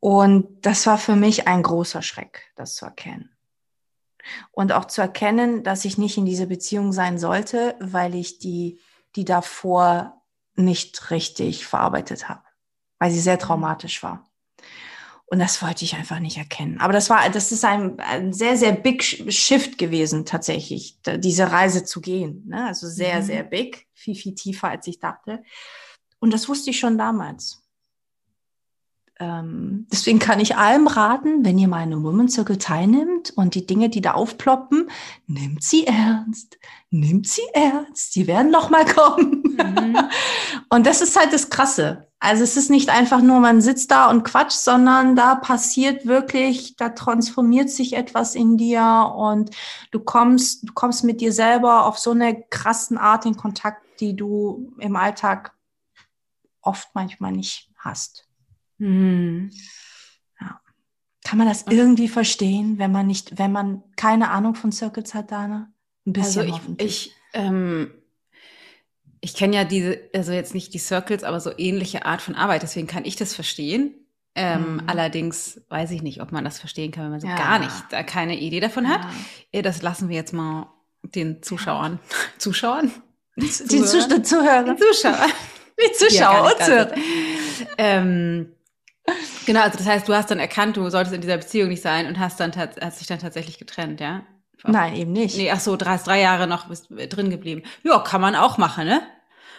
[0.00, 3.30] Und das war für mich ein großer Schreck, das zu erkennen.
[4.52, 8.78] Und auch zu erkennen, dass ich nicht in dieser Beziehung sein sollte, weil ich die,
[9.16, 10.22] die davor
[10.56, 12.43] nicht richtig verarbeitet habe
[13.04, 14.24] weil sie sehr traumatisch war.
[15.26, 16.80] Und das wollte ich einfach nicht erkennen.
[16.80, 21.84] Aber das war, das ist ein, ein sehr, sehr big Shift gewesen, tatsächlich, diese Reise
[21.84, 22.44] zu gehen.
[22.46, 22.64] Ne?
[22.64, 23.24] Also sehr, mhm.
[23.24, 25.42] sehr big, viel, viel tiefer, als ich dachte.
[26.18, 27.63] Und das wusste ich schon damals.
[29.20, 33.54] Ähm, deswegen kann ich allem raten, wenn ihr mal in einem Women's Circle teilnimmt und
[33.54, 34.90] die Dinge, die da aufploppen,
[35.26, 36.58] nimmt sie ernst,
[36.90, 39.42] nimmt sie ernst, die werden noch mal kommen.
[39.56, 39.98] Mhm.
[40.68, 42.08] und das ist halt das Krasse.
[42.18, 46.74] Also es ist nicht einfach nur, man sitzt da und quatscht, sondern da passiert wirklich,
[46.76, 49.50] da transformiert sich etwas in dir und
[49.92, 54.16] du kommst, du kommst mit dir selber auf so eine krassen Art in Kontakt, die
[54.16, 55.54] du im Alltag
[56.62, 58.23] oft manchmal nicht hast.
[58.84, 59.50] Mhm.
[60.40, 60.60] Ja.
[61.24, 65.30] Kann man das irgendwie verstehen, wenn man nicht, wenn man keine Ahnung von Circuits hat,
[65.30, 65.72] Dana?
[66.06, 67.90] Ein bisschen also ich, ich ähm
[69.24, 72.62] ich kenne ja diese, also jetzt nicht die Circles, aber so ähnliche Art von Arbeit,
[72.62, 73.94] deswegen kann ich das verstehen.
[74.34, 74.82] Ähm, mhm.
[74.86, 77.36] Allerdings weiß ich nicht, ob man das verstehen kann, wenn man so ja.
[77.36, 79.00] gar nicht, da keine Idee davon ja.
[79.00, 79.06] hat.
[79.64, 80.70] Das lassen wir jetzt mal
[81.02, 82.00] den Zuschauern,
[82.38, 82.92] Zuschauern?
[83.36, 84.22] Die Zuhörer.
[84.22, 84.74] Zuhörer.
[84.74, 85.26] Die Zuschauer.
[85.80, 86.94] Die Zuschauer und Zuhörer.
[87.78, 88.53] Ähm,
[89.46, 92.06] genau, also das heißt, du hast dann erkannt, du solltest in dieser Beziehung nicht sein
[92.06, 94.22] und hast dann hast dich dann tatsächlich getrennt, ja?
[94.66, 95.36] Nein, eben nicht.
[95.36, 97.62] Nee, ach so, drei, drei Jahre noch bist drin geblieben.
[97.82, 99.02] Ja, kann man auch machen, ne?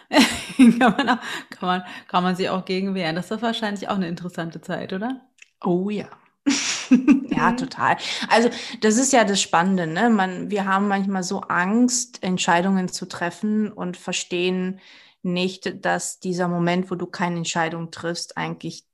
[0.58, 3.16] kann, man auch, kann, man, kann man sich auch gegen wehren.
[3.16, 5.22] Das ist wahrscheinlich auch eine interessante Zeit, oder?
[5.64, 6.08] Oh ja.
[7.30, 7.98] ja, total.
[8.30, 8.50] Also
[8.82, 9.88] das ist ja das Spannende.
[9.88, 10.10] Ne?
[10.10, 14.80] Man, wir haben manchmal so Angst, Entscheidungen zu treffen und verstehen
[15.24, 18.86] nicht, dass dieser Moment, wo du keine Entscheidung triffst, eigentlich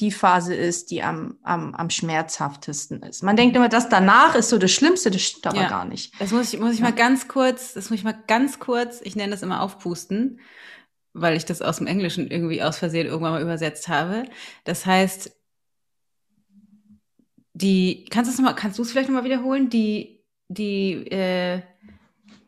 [0.00, 3.22] die Phase ist, die am, am, am schmerzhaftesten ist.
[3.22, 5.68] Man denkt immer, das danach ist so das Schlimmste, das stimmt aber ja.
[5.68, 6.12] gar nicht.
[6.20, 6.86] Das muss ich, muss ich ja.
[6.86, 10.40] mal ganz kurz, das muss ich mal ganz kurz, ich nenne das immer aufpusten,
[11.14, 14.24] weil ich das aus dem Englischen irgendwie aus Versehen irgendwann mal übersetzt habe.
[14.64, 15.34] Das heißt,
[17.54, 19.70] die, kannst du es noch mal, kannst du es vielleicht nochmal wiederholen?
[19.70, 21.62] Die, die, äh,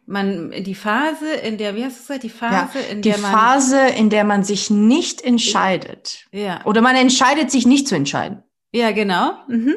[0.09, 3.31] man die Phase, in der, wie hast du gesagt, die Phase, ja, in der man.
[3.31, 6.27] Die Phase, in der man sich nicht entscheidet.
[6.33, 6.65] Ja.
[6.65, 8.43] Oder man entscheidet sich nicht zu entscheiden.
[8.73, 9.33] Ja, genau.
[9.49, 9.75] Mhm.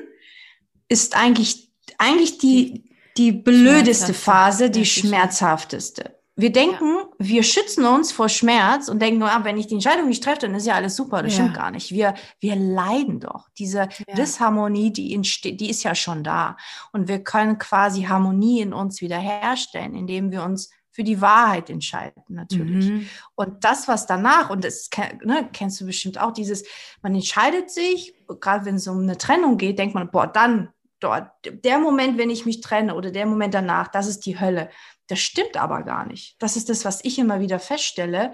[0.88, 6.21] Ist eigentlich, eigentlich die, die blödeste Phase, die schmerzhafteste.
[6.36, 7.08] Wir denken, ja.
[7.20, 10.40] wir schützen uns vor Schmerz und denken nur, ah, wenn ich die Entscheidung nicht treffe,
[10.40, 11.22] dann ist ja alles super.
[11.22, 11.44] Das ja.
[11.44, 11.92] stimmt gar nicht.
[11.92, 13.50] Wir, wir leiden doch.
[13.58, 14.16] Diese ja.
[14.16, 16.58] Disharmonie, die, entsteht, die ist ja schon da.
[16.94, 22.22] Und wir können quasi Harmonie in uns wiederherstellen, indem wir uns für die Wahrheit entscheiden,
[22.28, 22.90] natürlich.
[22.90, 23.08] Mhm.
[23.36, 24.90] Und das, was danach, und das
[25.24, 26.66] ne, kennst du bestimmt auch, dieses,
[27.02, 31.32] man entscheidet sich, gerade wenn es um eine Trennung geht, denkt man, boah, dann dort,
[31.46, 34.70] der Moment, wenn ich mich trenne oder der Moment danach, das ist die Hölle.
[35.12, 36.42] Das stimmt aber gar nicht.
[36.42, 38.32] Das ist das, was ich immer wieder feststelle.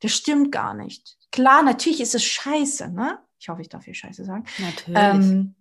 [0.00, 1.16] Das stimmt gar nicht.
[1.32, 3.18] Klar, natürlich ist es scheiße, ne?
[3.40, 4.44] Ich hoffe, ich darf hier Scheiße sagen.
[4.58, 4.98] Natürlich.
[5.00, 5.54] Ähm,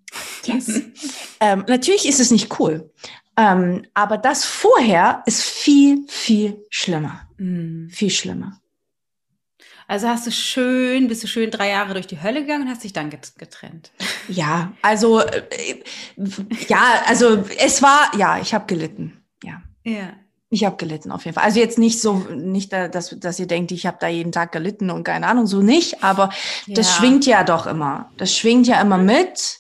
[0.44, 0.82] yes.
[1.40, 2.92] ähm, natürlich ist es nicht cool.
[3.38, 7.30] Ähm, aber das vorher ist viel, viel schlimmer.
[7.38, 7.88] Mm.
[7.88, 8.60] Viel schlimmer.
[9.88, 12.84] Also hast du schön, bist du schön drei Jahre durch die Hölle gegangen und hast
[12.84, 13.92] dich dann get- getrennt.
[14.28, 15.82] Ja, also, äh,
[16.68, 19.24] ja, also es war, ja, ich habe gelitten.
[19.44, 19.62] Ja.
[19.86, 20.14] Ja.
[20.50, 21.44] Ich habe gelitten auf jeden Fall.
[21.44, 24.54] Also jetzt nicht so, nicht, da, dass, dass ihr denkt, ich habe da jeden Tag
[24.54, 26.30] gelitten und keine Ahnung, so nicht, aber
[26.68, 26.94] das Ja.
[26.96, 28.12] schwingt ja doch immer.
[28.18, 29.60] Das schwingt ja immer mit.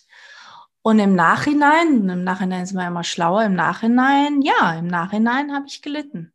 [0.81, 5.65] Und im Nachhinein, im Nachhinein ist man immer schlauer, im Nachhinein, ja, im Nachhinein habe
[5.67, 6.31] ich gelitten.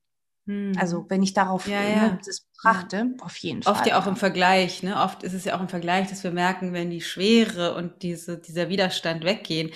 [0.47, 0.73] Hm.
[0.79, 2.19] Also wenn ich darauf Ja, äh, ja.
[2.23, 3.73] das betrachte, auf jeden Fall.
[3.73, 4.97] Oft ja auch im Vergleich, ne?
[5.01, 8.37] Oft ist es ja auch im Vergleich, dass wir merken, wenn die Schwere und diese,
[8.39, 9.71] dieser Widerstand weggehen,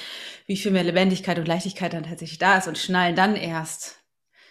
[0.47, 4.01] wie viel mehr Lebendigkeit und Leichtigkeit dann tatsächlich da ist und schnallen dann erst,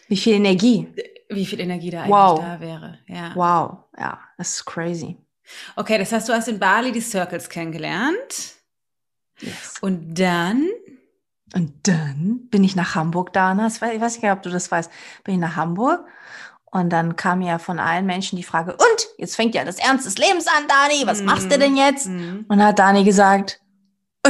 [0.07, 0.87] Wie viel Energie.
[1.29, 2.39] wie viel Energie da eigentlich Wow.
[2.39, 2.99] da wäre.
[3.07, 3.31] Ja.
[3.35, 5.17] Wow, ja, das ist crazy.
[5.75, 8.53] Okay, das heißt, du hast in Bali die Circles kennengelernt
[9.39, 9.75] Yes.
[9.81, 10.67] und dann,
[11.53, 13.53] Und dann bin ich nach Hamburg da.
[13.53, 13.63] Ne?
[13.63, 14.91] Das war- Ich weiß nicht, ob du das weißt.
[15.23, 16.05] Bin ich nach Hamburg
[16.65, 20.05] und dann kam ja von allen Menschen die Frage, und jetzt fängt ja das Ernst
[20.05, 21.25] des Lebens an, Dani, was Mhm.
[21.27, 22.07] machst du denn jetzt?
[22.07, 22.45] Mhm.
[22.49, 23.61] Und dann hat Dani gesagt,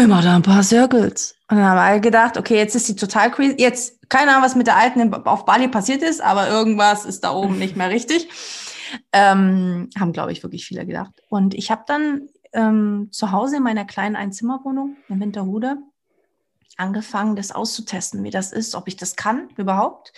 [0.08, 1.36] mach da ein paar Circles.
[1.50, 3.56] Und dann haben alle gedacht, okay, jetzt ist sie total crazy.
[3.58, 7.32] Jetzt, keine Ahnung, was mit der Alten auf Bali passiert ist, aber irgendwas ist da
[7.32, 8.28] oben nicht mehr richtig.
[9.12, 11.12] Ähm, haben, glaube ich, wirklich viele gedacht.
[11.30, 15.78] Und ich habe dann ähm, zu Hause in meiner kleinen Einzimmerwohnung in Winterhude
[16.78, 20.14] angefangen, das auszutesten, wie das ist, ob ich das kann überhaupt,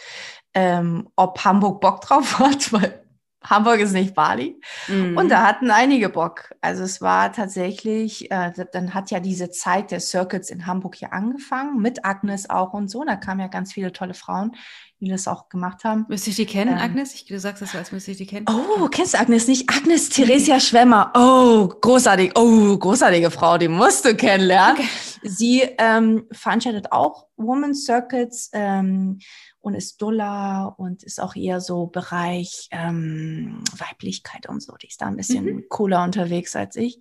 [0.54, 3.04] ähm, ob Hamburg Bock drauf hat, weil
[3.44, 4.60] Hamburg ist nicht Bali.
[4.88, 5.16] Mhm.
[5.18, 6.54] Und da hatten einige Bock.
[6.62, 11.14] Also es war tatsächlich, äh, dann hat ja diese Zeit der Circuits in Hamburg hier
[11.14, 13.04] angefangen, mit Agnes auch und so.
[13.04, 14.56] Da kamen ja ganz viele tolle Frauen,
[15.00, 16.06] die das auch gemacht haben.
[16.10, 16.84] Müsste ich die kennen, Ähm.
[16.84, 17.14] Agnes?
[17.14, 18.48] Ich, du sagst das so, als müsste ich die kennen.
[18.50, 19.70] Oh, kennst du Agnes nicht?
[19.70, 21.12] Agnes Theresia Schwemmer.
[21.16, 22.32] Oh, großartig.
[22.36, 24.78] Oh, großartige Frau, die musst du kennenlernen.
[24.78, 24.88] Okay.
[25.22, 29.20] Sie ähm, veranstaltet auch Women's Circuits ähm,
[29.60, 34.76] und ist Dulla und ist auch eher so Bereich ähm, Weiblichkeit und so.
[34.76, 37.00] Die ist da ein bisschen cooler unterwegs als ich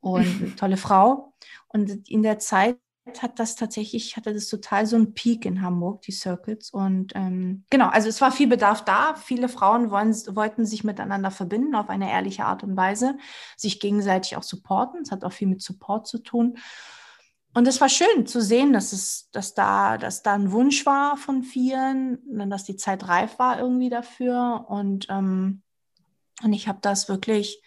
[0.00, 1.34] und eine tolle Frau.
[1.68, 2.78] Und in der Zeit
[3.22, 6.70] hat das tatsächlich, hatte das total so einen Peak in Hamburg, die Circuits.
[6.70, 9.14] Und ähm, genau, also es war viel Bedarf da.
[9.14, 13.16] Viele Frauen wollen, wollten sich miteinander verbinden auf eine ehrliche Art und Weise,
[13.56, 15.00] sich gegenseitig auch supporten.
[15.02, 16.58] Es hat auch viel mit Support zu tun.
[17.58, 21.16] Und es war schön zu sehen, dass es, dass da, dass da ein Wunsch war
[21.16, 24.66] von vielen, dass die Zeit reif war irgendwie dafür.
[24.68, 25.62] Und, ähm,
[26.44, 27.60] und ich habe das wirklich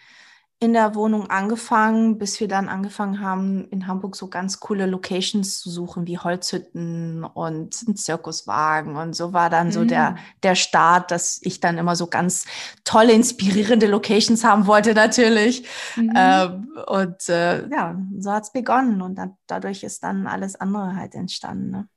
[0.61, 5.59] in der Wohnung angefangen, bis wir dann angefangen haben, in Hamburg so ganz coole Locations
[5.59, 8.95] zu suchen, wie Holzhütten und ein Zirkuswagen.
[8.95, 9.87] Und so war dann so Mhm.
[9.87, 12.45] der, der Start, dass ich dann immer so ganz
[12.83, 15.67] tolle, inspirierende Locations haben wollte, natürlich.
[15.95, 16.13] Mhm.
[16.15, 19.01] Ähm, und äh, ja, so hat's begonnen.
[19.01, 21.71] Und dann, dadurch ist dann alles andere halt entstanden.
[21.71, 21.87] Ne?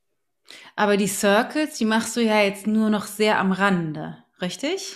[0.75, 4.95] Aber die Circles, die machst du ja jetzt nur noch sehr am Rande, richtig?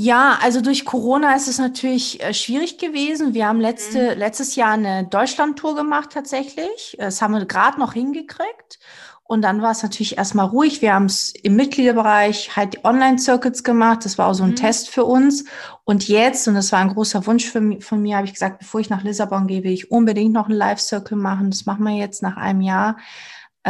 [0.00, 3.34] Ja, also durch Corona ist es natürlich äh, schwierig gewesen.
[3.34, 6.96] Wir haben letzte, letztes Jahr eine Deutschland-Tour gemacht tatsächlich.
[7.00, 8.78] Das haben wir gerade noch hingekriegt.
[9.24, 10.82] Und dann war es natürlich erstmal ruhig.
[10.82, 14.04] Wir haben es im Mitgliederbereich halt die Online-Circuits gemacht.
[14.04, 14.56] Das war auch so ein Mhm.
[14.56, 15.46] Test für uns.
[15.82, 18.78] Und jetzt, und das war ein großer Wunsch für, von mir, habe ich gesagt, bevor
[18.80, 21.50] ich nach Lissabon gehe, will ich unbedingt noch einen Live-Circle machen.
[21.50, 22.98] Das machen wir jetzt nach einem Jahr.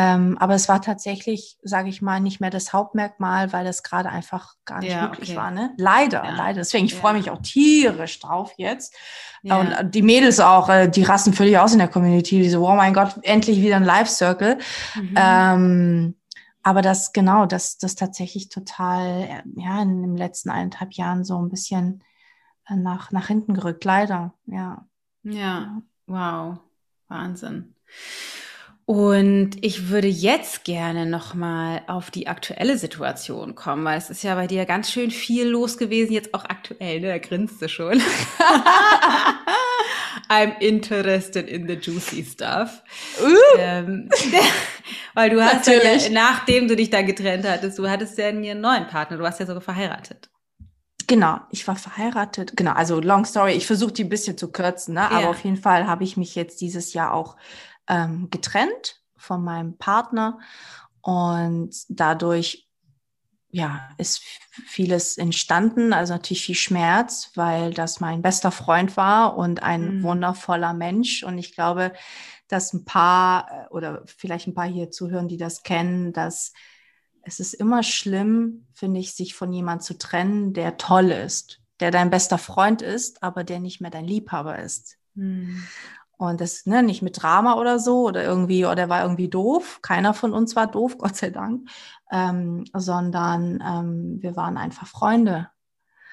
[0.00, 4.08] Ähm, aber es war tatsächlich, sage ich mal, nicht mehr das Hauptmerkmal, weil das gerade
[4.10, 5.38] einfach gar nicht Ja, möglich okay.
[5.38, 5.50] war.
[5.50, 5.74] Ne?
[5.76, 6.36] Leider, Ja.
[6.36, 6.58] leider.
[6.60, 7.00] Deswegen, ich Ja.
[7.00, 8.94] freue mich auch tierisch drauf jetzt.
[9.42, 12.40] Und äh, die Mädels auch, äh, die rasten völlig aus in der Community.
[12.40, 14.58] Die so, oh mein Gott, endlich wieder ein Live-Circle.
[14.94, 15.14] Mhm.
[15.16, 16.14] Ähm,
[16.62, 21.38] aber das, genau, das, das tatsächlich total, äh, ja, in den letzten eineinhalb Jahren so
[21.40, 22.04] ein bisschen
[22.68, 24.86] nach, nach hinten gerückt, leider, ja.
[25.24, 26.58] Ja, wow,
[27.08, 27.74] Wahnsinn.
[28.88, 34.34] Und ich würde jetzt gerne nochmal auf die aktuelle Situation kommen, weil es ist ja
[34.34, 37.08] bei dir ganz schön viel los gewesen, jetzt auch aktuell, ne?
[37.08, 38.00] Da grinst du schon.
[40.30, 42.82] I'm interested in the juicy stuff.
[43.58, 44.08] Ähm,
[45.14, 46.10] weil du hast dann ja, Natürlich.
[46.10, 49.44] nachdem du dich da getrennt hattest, du hattest ja einen neuen Partner, du warst ja
[49.44, 50.30] sogar verheiratet.
[51.06, 52.52] Genau, ich war verheiratet.
[52.56, 55.10] Genau, also long story, ich versuche die ein bisschen zu kürzen, ne?
[55.10, 55.30] aber Ja.
[55.30, 57.36] auf jeden Fall habe ich mich jetzt dieses Jahr auch
[57.88, 60.38] ähm, getrennt von meinem Partner
[61.02, 62.68] und dadurch
[63.50, 64.20] ja, ist
[64.66, 70.02] vieles entstanden, also natürlich viel Schmerz, weil das mein bester Freund war und ein Mhm.
[70.02, 71.94] wundervoller Mensch und ich glaube,
[72.48, 76.52] dass ein paar äh, oder vielleicht ein paar hier zuhören, die das kennen, dass
[77.22, 81.90] es ist immer schlimm, finde ich, sich von jemand zu trennen, der toll ist, der
[81.90, 84.96] dein bester Freund ist, aber der nicht mehr dein Liebhaber ist.
[85.14, 85.70] Mhm.
[86.18, 89.78] Und das ne, nicht mit Drama oder so oder irgendwie, oder der war irgendwie doof.
[89.82, 91.68] Keiner von uns war doof, Gott sei Dank,
[92.10, 95.48] ähm, sondern ähm, wir waren einfach Freunde.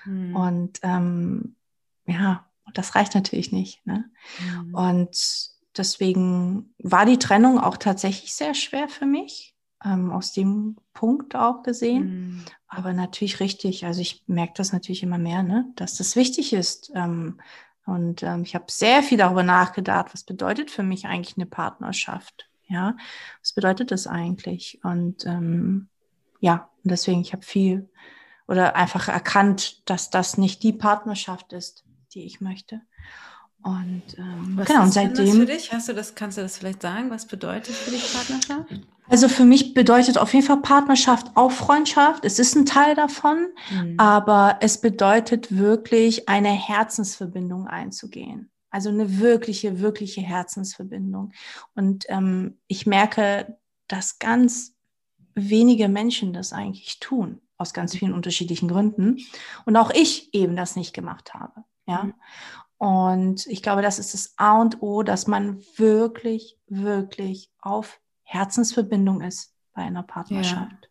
[0.06, 0.36] Mhm.
[0.36, 1.56] Und ähm,
[2.06, 3.86] ja, das reicht natürlich nicht.
[3.88, 4.06] Ne?
[4.40, 4.76] Mhm.
[4.76, 11.36] Und deswegen war die Trennung auch tatsächlich sehr schwer für mich, ähm, aus dem Punkt
[11.36, 12.04] auch gesehen.
[12.04, 12.46] Mhm.
[12.68, 13.86] Aber natürlich richtig.
[13.88, 15.72] Also ich merke das natürlich immer mehr, ne?
[15.76, 16.92] dass das wichtig ist.
[17.86, 22.50] Und ähm, ich habe sehr viel darüber nachgedacht, was bedeutet für mich eigentlich eine Partnerschaft?
[22.68, 22.98] Ja,
[23.42, 24.80] was bedeutet das eigentlich?
[24.84, 25.88] Und ähm,
[26.40, 27.90] ja, und deswegen, ich habe viel
[28.48, 32.82] oder einfach erkannt, dass das nicht die Partnerschaft ist, die ich möchte.
[33.66, 35.26] Und ähm, was genau, und seitdem.
[35.26, 35.74] Das für dich?
[35.74, 37.10] Hast du das, kannst du das vielleicht sagen?
[37.10, 38.70] Was bedeutet für dich Partnerschaft?
[39.08, 42.26] Also für mich bedeutet auf jeden Fall Partnerschaft auch Freundschaft.
[42.26, 43.96] Es ist ein Teil davon, mhm.
[44.00, 48.52] aber es bedeutet wirklich eine Herzensverbindung einzugehen.
[48.70, 51.32] Also eine wirkliche, wirkliche Herzensverbindung.
[51.74, 54.76] Und ähm, ich merke, dass ganz
[55.34, 59.18] wenige Menschen das eigentlich tun, aus ganz vielen unterschiedlichen Gründen.
[59.66, 61.64] Und auch ich eben das nicht gemacht habe.
[61.88, 62.12] Ja.
[62.78, 69.22] Und ich glaube, das ist das A und O, dass man wirklich, wirklich auf Herzensverbindung
[69.22, 70.72] ist bei einer Partnerschaft.
[70.72, 70.90] Ja.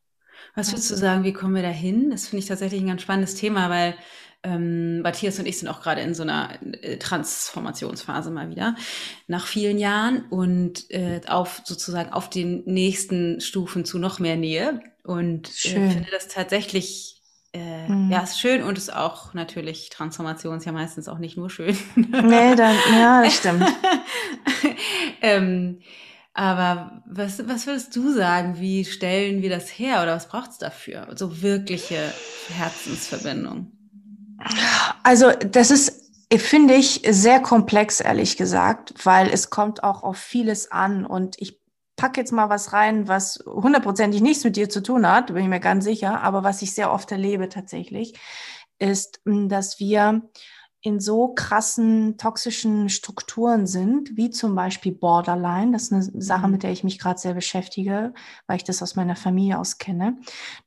[0.54, 2.10] Was würdest du sagen, wie kommen wir da hin?
[2.10, 3.94] Das finde ich tatsächlich ein ganz spannendes Thema, weil
[4.44, 8.76] ähm, Matthias und ich sind auch gerade in so einer äh, Transformationsphase mal wieder
[9.26, 14.80] nach vielen Jahren und äh, auf sozusagen auf den nächsten Stufen zu noch mehr Nähe
[15.02, 17.13] und äh, finde das tatsächlich
[17.54, 18.10] äh, mhm.
[18.10, 21.76] ja ist schön und ist auch natürlich Transformation ist ja meistens auch nicht nur schön.
[21.94, 23.64] nee, dann ja, das stimmt.
[25.22, 25.78] ähm,
[26.34, 28.58] aber was, was würdest du sagen?
[28.58, 31.06] Wie stellen wir das her oder was braucht es dafür?
[31.14, 32.12] So wirkliche
[32.48, 33.70] Herzensverbindung.
[35.04, 40.72] Also das ist, finde ich, sehr komplex, ehrlich gesagt, weil es kommt auch auf vieles
[40.72, 41.60] an und ich
[41.96, 45.48] packe jetzt mal was rein, was hundertprozentig nichts mit dir zu tun hat, bin ich
[45.48, 48.18] mir ganz sicher, aber was ich sehr oft erlebe tatsächlich,
[48.78, 50.22] ist, dass wir
[50.84, 55.72] in so krassen toxischen Strukturen sind, wie zum Beispiel Borderline.
[55.72, 56.52] Das ist eine Sache, mhm.
[56.52, 58.12] mit der ich mich gerade sehr beschäftige,
[58.46, 60.18] weil ich das aus meiner Familie aus kenne.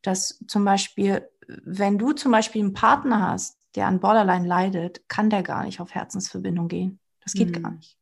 [0.01, 5.29] Dass zum Beispiel, wenn du zum Beispiel einen Partner hast, der an Borderline leidet, kann
[5.29, 6.99] der gar nicht auf Herzensverbindung gehen.
[7.23, 7.61] Das geht mhm.
[7.61, 7.95] gar nicht.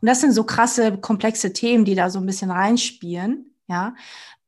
[0.00, 3.94] Und das sind so krasse, komplexe Themen, die da so ein bisschen reinspielen, ja.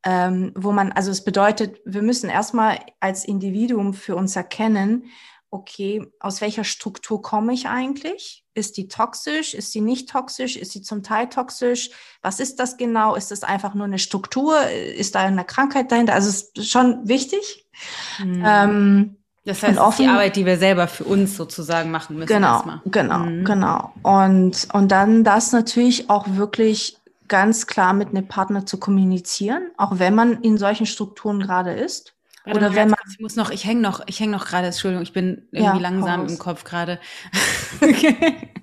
[0.03, 5.09] Ähm, wo man, also es bedeutet, wir müssen erstmal als Individuum für uns erkennen,
[5.51, 8.45] okay, aus welcher Struktur komme ich eigentlich?
[8.53, 9.53] Ist die toxisch?
[9.53, 10.55] Ist sie nicht toxisch?
[10.55, 11.89] Ist sie zum Teil toxisch?
[12.21, 13.15] Was ist das genau?
[13.15, 14.67] Ist das einfach nur eine Struktur?
[14.67, 16.13] Ist da eine Krankheit dahinter?
[16.13, 17.67] Also es ist schon wichtig.
[18.19, 18.43] Mhm.
[18.45, 22.27] Ähm, das heißt, offen, die Arbeit, die wir selber für uns sozusagen machen müssen.
[22.27, 22.81] Genau, erstmal.
[22.85, 23.45] genau, mhm.
[23.45, 23.93] genau.
[24.03, 26.97] Und, und dann das natürlich auch wirklich
[27.27, 32.13] ganz klar mit einem Partner zu kommunizieren, auch wenn man in solchen Strukturen gerade ist.
[32.45, 32.99] Warte Oder wenn man.
[33.11, 35.89] Ich muss noch, ich hänge noch, ich hänge noch gerade, Entschuldigung, ich bin irgendwie ja,
[35.89, 36.99] langsam im Kopf gerade.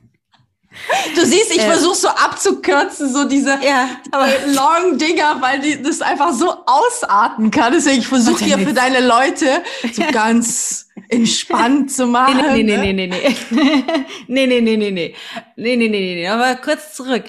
[1.14, 5.82] Du siehst, ich äh, versuche so abzukürzen, so diese ja, aber long Dinger, weil die
[5.82, 7.72] das einfach so ausarten kann.
[7.72, 9.62] Deswegen, ich versuche hier für deine Leute
[9.92, 12.36] so ganz entspannt zu machen.
[12.54, 13.84] Nee, nee, nee, nee, nee, nee.
[14.28, 15.14] nee, nee, nee, nee, nee.
[15.56, 16.28] Nee, nee, nee, nee.
[16.28, 17.24] Aber kurz zurück.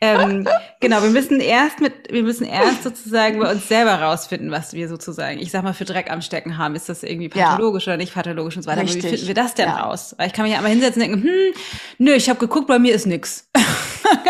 [0.00, 0.48] Ähm,
[0.80, 4.88] genau, wir müssen erst mit, wir müssen erst sozusagen bei uns selber rausfinden, was wir
[4.88, 6.74] sozusagen, ich sag mal, für Dreck am Stecken haben.
[6.74, 7.92] Ist das irgendwie pathologisch ja.
[7.92, 8.82] oder nicht pathologisch und so weiter.
[8.82, 9.04] Richtig.
[9.04, 9.80] Aber wie finden wir das denn ja.
[9.80, 10.14] raus?
[10.18, 11.54] Weil ich kann mich ja einmal hinsetzen und denken, hm,
[11.98, 13.48] nö, ich habe geguckt, bei mir ist nix.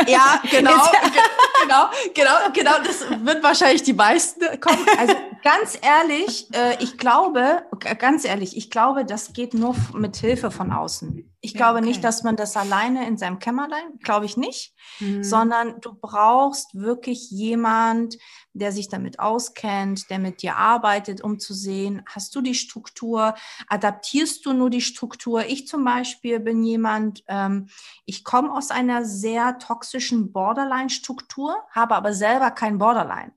[0.09, 0.71] ja, genau,
[1.63, 4.85] genau, genau, genau, das wird wahrscheinlich die meisten kommen.
[4.99, 7.65] Also ganz ehrlich, äh, ich glaube,
[7.99, 11.27] ganz ehrlich, ich glaube, das geht nur mit Hilfe von außen.
[11.43, 11.87] Ich glaube okay.
[11.89, 15.25] nicht, dass man das alleine in seinem Kämmerlein, glaube ich nicht, mhm.
[15.25, 18.19] sondern du brauchst wirklich jemand,
[18.53, 23.35] der sich damit auskennt, der mit dir arbeitet, um zu sehen, hast du die Struktur,
[23.69, 25.47] adaptierst du nur die Struktur.
[25.47, 27.69] Ich zum Beispiel bin jemand, ähm,
[28.05, 33.33] ich komme aus einer sehr toxischen Borderline-Struktur, habe aber selber kein Borderline.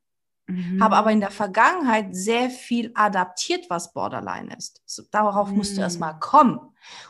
[0.47, 0.83] Mhm.
[0.83, 4.81] Habe aber in der Vergangenheit sehr viel adaptiert, was Borderline ist.
[4.85, 5.57] So, darauf mhm.
[5.57, 6.59] musst du erst mal kommen.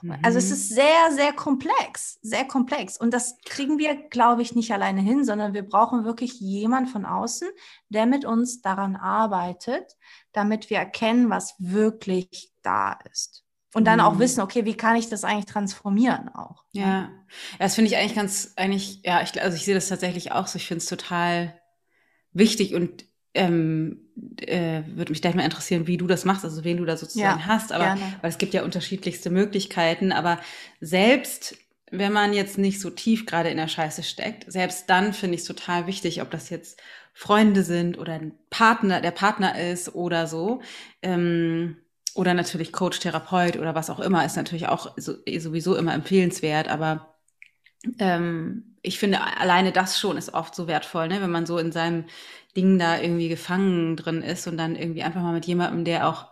[0.01, 0.17] Mhm.
[0.21, 2.97] Also es ist sehr, sehr komplex, sehr komplex.
[2.97, 7.05] Und das kriegen wir, glaube ich, nicht alleine hin, sondern wir brauchen wirklich jemand von
[7.05, 7.47] außen,
[7.89, 9.97] der mit uns daran arbeitet,
[10.31, 13.43] damit wir erkennen, was wirklich da ist.
[13.73, 14.05] Und dann mhm.
[14.05, 16.63] auch wissen, okay, wie kann ich das eigentlich transformieren auch?
[16.73, 17.09] Ja, ja
[17.57, 20.57] das finde ich eigentlich ganz, eigentlich, ja, ich, also ich sehe das tatsächlich auch so.
[20.57, 21.59] Ich finde es total
[22.31, 23.99] wichtig und ähm,
[24.37, 27.39] äh, würde mich gleich mal interessieren, wie du das machst, also wen du da sozusagen
[27.39, 27.71] ja, hast.
[27.71, 28.01] Aber gerne.
[28.21, 30.11] weil es gibt ja unterschiedlichste Möglichkeiten.
[30.11, 30.39] Aber
[30.79, 31.57] selbst
[31.91, 35.41] wenn man jetzt nicht so tief gerade in der Scheiße steckt, selbst dann finde ich
[35.41, 36.81] es total wichtig, ob das jetzt
[37.13, 40.61] Freunde sind oder ein Partner, der Partner ist oder so.
[41.03, 41.77] Ähm,
[42.15, 46.67] oder natürlich Coach, Therapeut oder was auch immer, ist natürlich auch so, sowieso immer empfehlenswert.
[46.67, 47.15] Aber
[47.99, 51.21] ähm, ich finde, alleine das schon ist oft so wertvoll, ne?
[51.21, 52.05] wenn man so in seinem
[52.55, 56.27] Ding da irgendwie gefangen drin ist und dann irgendwie einfach mal mit jemandem, der auch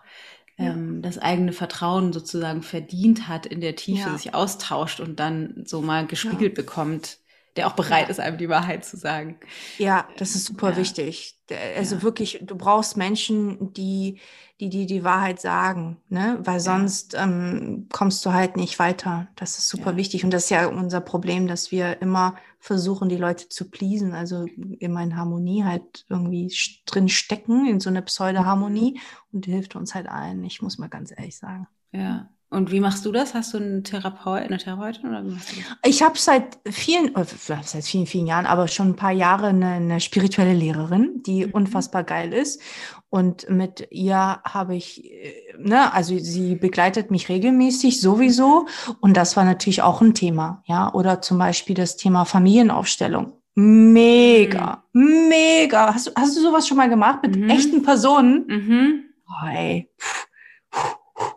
[0.57, 4.17] ähm, das eigene Vertrauen sozusagen verdient hat, in der Tiefe ja.
[4.17, 6.63] sich austauscht und dann so mal gespiegelt ja.
[6.63, 7.17] bekommt,
[7.55, 9.39] der auch bereit ist, einem die Wahrheit zu sagen.
[9.77, 11.37] Ja, das ist super wichtig.
[11.75, 14.19] Also wirklich, du brauchst Menschen, die
[14.61, 16.37] die die, die Wahrheit sagen, ne?
[16.43, 19.27] weil sonst ähm, kommst du halt nicht weiter.
[19.35, 23.17] Das ist super wichtig und das ist ja unser Problem, dass wir immer versuchen, die
[23.17, 24.45] Leute zu pleasen, also
[24.77, 26.53] immer in Harmonie halt irgendwie
[26.85, 28.99] drin stecken, in so eine Pseudo-Harmonie
[29.31, 31.67] und die hilft uns halt allen, ich muss mal ganz ehrlich sagen.
[31.91, 32.29] Ja.
[32.51, 33.33] Und wie machst du das?
[33.33, 35.77] Hast du einen Therapeut, eine Therapeutin oder wie machst du das?
[35.85, 37.23] Ich habe seit vielen, äh,
[37.63, 41.53] seit vielen, vielen Jahren, aber schon ein paar Jahre eine, eine spirituelle Lehrerin, die mhm.
[41.53, 42.61] unfassbar geil ist.
[43.09, 48.67] Und mit ihr habe ich, äh, ne, also sie begleitet mich regelmäßig sowieso.
[48.99, 50.93] Und das war natürlich auch ein Thema, ja.
[50.93, 53.31] Oder zum Beispiel das Thema Familienaufstellung.
[53.55, 55.29] Mega, mhm.
[55.29, 55.93] mega.
[55.93, 57.49] Hast du, hast du sowas schon mal gemacht mit mhm.
[57.49, 58.45] echten Personen?
[58.47, 59.03] Mhm.
[59.29, 59.89] Oh, ey.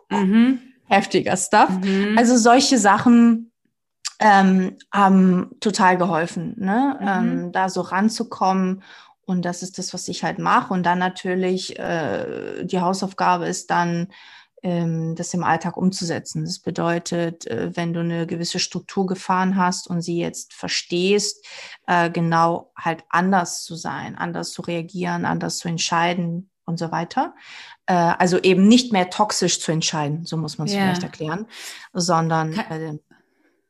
[0.09, 1.69] Mhm heftiger Stuff.
[1.69, 2.17] Mhm.
[2.17, 3.51] Also solche Sachen
[4.19, 6.97] ähm, haben total geholfen, ne?
[6.99, 7.07] Mhm.
[7.07, 8.83] Ähm, da so ranzukommen.
[9.25, 10.73] Und das ist das, was ich halt mache.
[10.73, 14.07] Und dann natürlich äh, die Hausaufgabe ist dann,
[14.65, 16.43] ähm, das im Alltag umzusetzen.
[16.43, 21.45] Das bedeutet, äh, wenn du eine gewisse Struktur gefahren hast und sie jetzt verstehst,
[21.85, 27.35] äh, genau halt anders zu sein, anders zu reagieren, anders zu entscheiden und so weiter,
[27.93, 30.81] also eben nicht mehr toxisch zu entscheiden, so muss man es ja.
[30.81, 31.45] vielleicht erklären,
[31.93, 32.97] sondern äh,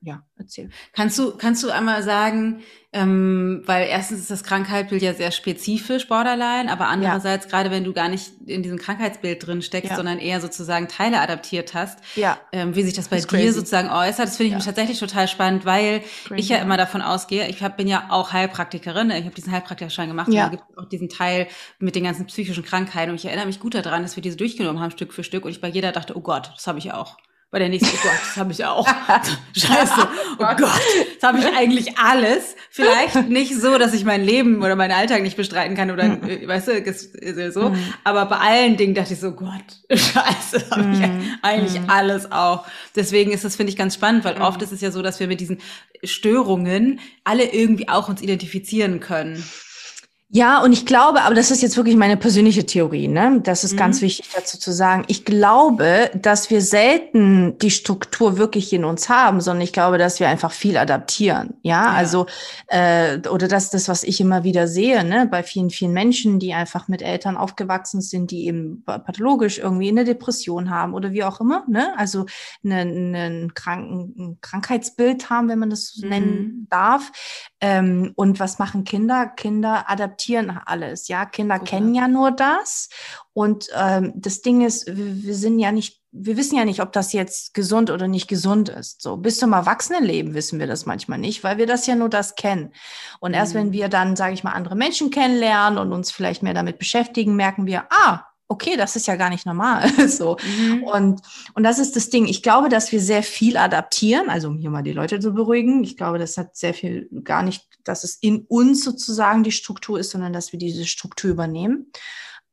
[0.05, 0.69] ja, erzähl.
[0.93, 2.61] Kannst du, kannst du einmal sagen,
[2.93, 7.49] ähm, weil erstens ist das Krankheitsbild ja sehr spezifisch, Borderline, aber andererseits, ja.
[7.51, 9.95] gerade wenn du gar nicht in diesem Krankheitsbild drin steckst, ja.
[9.95, 12.37] sondern eher sozusagen Teile adaptiert hast, ja.
[12.51, 13.53] ähm, wie sich das bei das dir crazy.
[13.53, 14.65] sozusagen äußert, das finde ich ja.
[14.65, 16.39] tatsächlich total spannend, weil crazy.
[16.39, 20.07] ich ja immer davon ausgehe, ich hab, bin ja auch Heilpraktikerin, ich habe diesen Heilpraktikerschein
[20.07, 20.45] gemacht ja.
[20.45, 21.47] und da gibt auch diesen Teil
[21.79, 24.79] mit den ganzen psychischen Krankheiten und ich erinnere mich gut daran, dass wir diese durchgenommen
[24.79, 27.17] haben, Stück für Stück und ich bei jeder dachte, oh Gott, das habe ich auch
[27.51, 28.87] bei der nächsten, oh Gott, das habe ich auch.
[29.55, 30.07] Scheiße,
[30.39, 30.81] oh Gott,
[31.19, 32.55] das habe ich eigentlich alles.
[32.69, 36.47] Vielleicht nicht so, dass ich mein Leben oder meinen Alltag nicht bestreiten kann oder, mhm.
[36.47, 37.69] weißt du, so.
[37.69, 37.93] Mhm.
[38.03, 41.37] Aber bei allen Dingen dachte ich so, Gott, Scheiße, habe ich mhm.
[41.41, 42.65] eigentlich alles auch.
[42.95, 45.27] Deswegen ist das, finde ich, ganz spannend, weil oft ist es ja so, dass wir
[45.27, 45.59] mit diesen
[46.03, 49.41] Störungen alle irgendwie auch uns identifizieren können.
[50.35, 53.39] Ja, und ich glaube, aber das ist jetzt wirklich meine persönliche Theorie, ne?
[53.41, 53.77] Das ist mhm.
[53.77, 55.05] ganz wichtig dazu zu sagen.
[55.07, 60.19] Ich glaube, dass wir selten die Struktur wirklich in uns haben, sondern ich glaube, dass
[60.19, 61.53] wir einfach viel adaptieren.
[61.61, 61.93] Ja, ja.
[61.93, 62.25] also
[62.67, 66.53] äh, oder das das, was ich immer wieder sehe, ne, bei vielen, vielen Menschen, die
[66.53, 71.39] einfach mit Eltern aufgewachsen sind, die eben pathologisch irgendwie eine Depression haben oder wie auch
[71.39, 71.97] immer, ne?
[71.97, 72.25] Also
[72.61, 76.09] einen eine Kranken, ein Krankheitsbild haben, wenn man das so mhm.
[76.09, 77.13] nennen darf.
[77.61, 79.27] Ähm, und was machen Kinder?
[79.27, 81.07] Kinder adaptieren alles.
[81.07, 81.69] Ja, Kinder Super.
[81.69, 82.89] kennen ja nur das.
[83.33, 86.93] Und ähm, das Ding ist, wir, wir sind ja nicht wir wissen ja nicht, ob
[86.93, 89.01] das jetzt gesund oder nicht gesund ist.
[89.01, 92.35] So bis zum Erwachsenenleben wissen wir das manchmal nicht, weil wir das ja nur das
[92.35, 92.71] kennen.
[93.19, 93.73] Und erst wenn mhm.
[93.73, 97.65] wir dann, sage ich mal, andere Menschen kennenlernen und uns vielleicht mehr damit beschäftigen, merken
[97.65, 99.89] wir, ah, okay, das ist ja gar nicht normal.
[100.07, 100.37] so.
[100.43, 100.83] Mhm.
[100.83, 101.21] Und,
[101.53, 102.25] und das ist das Ding.
[102.25, 105.83] Ich glaube, dass wir sehr viel adaptieren, also um hier mal die Leute zu beruhigen.
[105.83, 109.99] Ich glaube, das hat sehr viel gar nicht, dass es in uns sozusagen die Struktur
[109.99, 111.91] ist, sondern dass wir diese Struktur übernehmen.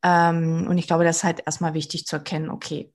[0.03, 2.91] Ähm, und ich glaube, das ist halt erstmal wichtig zu erkennen, okay,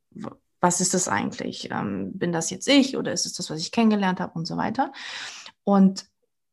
[0.61, 1.71] was ist das eigentlich?
[1.71, 4.57] Ähm, bin das jetzt ich oder ist es das, was ich kennengelernt habe und so
[4.57, 4.93] weiter?
[5.63, 6.07] Und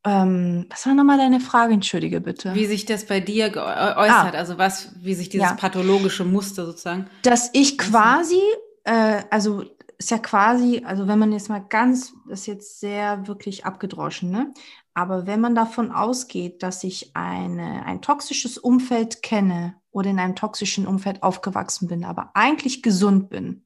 [0.06, 1.74] ähm, was war nochmal deine Frage?
[1.74, 2.54] Entschuldige bitte.
[2.54, 5.56] Wie sich das bei dir äußert, ah, also was, wie sich dieses ja.
[5.56, 7.08] pathologische Muster sozusagen.
[7.24, 8.40] Dass ich quasi,
[8.84, 9.64] äh, also
[9.98, 14.30] ist ja quasi, also wenn man jetzt mal ganz, das ist jetzt sehr wirklich abgedroschen,
[14.30, 14.54] ne?
[14.94, 20.36] Aber wenn man davon ausgeht, dass ich eine, ein toxisches Umfeld kenne oder in einem
[20.36, 23.66] toxischen Umfeld aufgewachsen bin, aber eigentlich gesund bin,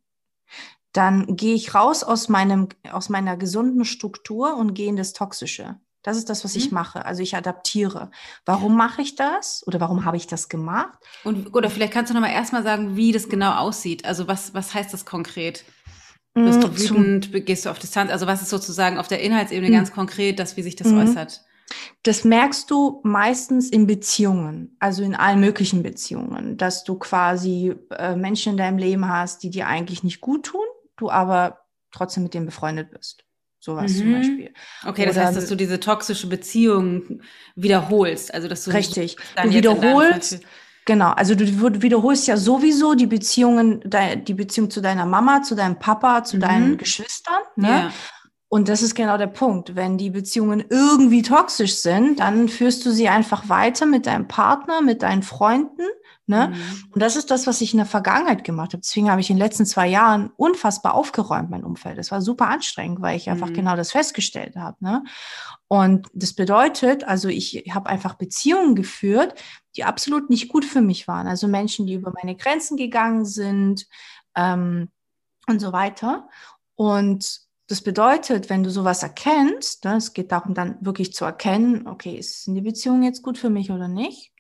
[0.92, 5.80] dann gehe ich raus aus meinem, aus meiner gesunden Struktur und gehe in das Toxische.
[6.04, 6.76] Das ist das, was ich mhm.
[6.76, 7.06] mache.
[7.06, 8.12] Also ich adaptiere.
[8.46, 9.64] Warum mache ich das?
[9.68, 10.98] Oder warum habe ich das gemacht?
[11.24, 14.06] Und oder vielleicht kannst du noch mal erstmal sagen, wie das genau aussieht.
[14.06, 15.66] Also was was heißt das konkret?
[16.34, 18.12] Bist du wütend, gehst du auf Distanz?
[18.12, 21.00] Also was ist sozusagen auf der Inhaltsebene ganz konkret, das, wie sich das mhm.
[21.00, 21.44] äußert?
[22.04, 28.16] Das merkst du meistens in Beziehungen, also in allen möglichen Beziehungen, dass du quasi äh,
[28.16, 30.66] Menschen in deinem Leben hast, die dir eigentlich nicht gut tun,
[30.98, 31.60] du aber
[31.92, 33.26] trotzdem mit denen befreundet bist.
[33.60, 33.98] Sowas mhm.
[33.98, 34.54] zum Beispiel.
[34.86, 37.22] Okay, das Oder, heißt, dass du diese toxische Beziehung
[37.56, 38.34] wiederholst.
[38.34, 39.18] Also dass du richtig.
[39.42, 40.40] Du wiederholst.
[40.86, 41.46] Genau, also du
[41.84, 43.84] wiederholst ja sowieso die Beziehungen,
[44.26, 46.42] die Beziehung zu deiner Mama, zu deinem Papa, zu mhm.
[46.42, 47.42] deinen Geschwistern.
[47.56, 47.68] Ne?
[47.68, 47.94] Ja.
[48.48, 49.76] Und das ist genau der Punkt.
[49.76, 54.82] Wenn die Beziehungen irgendwie toxisch sind, dann führst du sie einfach weiter mit deinem Partner,
[54.82, 55.84] mit deinen Freunden.
[56.30, 56.50] Ne?
[56.50, 56.92] Mhm.
[56.92, 58.82] Und das ist das, was ich in der Vergangenheit gemacht habe.
[58.82, 61.98] Deswegen habe ich in den letzten zwei Jahren unfassbar aufgeräumt, mein Umfeld.
[61.98, 63.56] Das war super anstrengend, weil ich einfach mhm.
[63.56, 64.78] genau das festgestellt habe.
[64.80, 65.04] Ne?
[65.68, 69.34] Und das bedeutet, also ich habe einfach Beziehungen geführt,
[69.76, 71.26] die absolut nicht gut für mich waren.
[71.26, 73.88] Also Menschen, die über meine Grenzen gegangen sind
[74.36, 74.90] ähm,
[75.48, 76.30] und so weiter.
[76.76, 81.88] Und das bedeutet, wenn du sowas erkennst, ne, es geht darum dann wirklich zu erkennen,
[81.88, 84.32] okay, ist die Beziehung jetzt gut für mich oder nicht?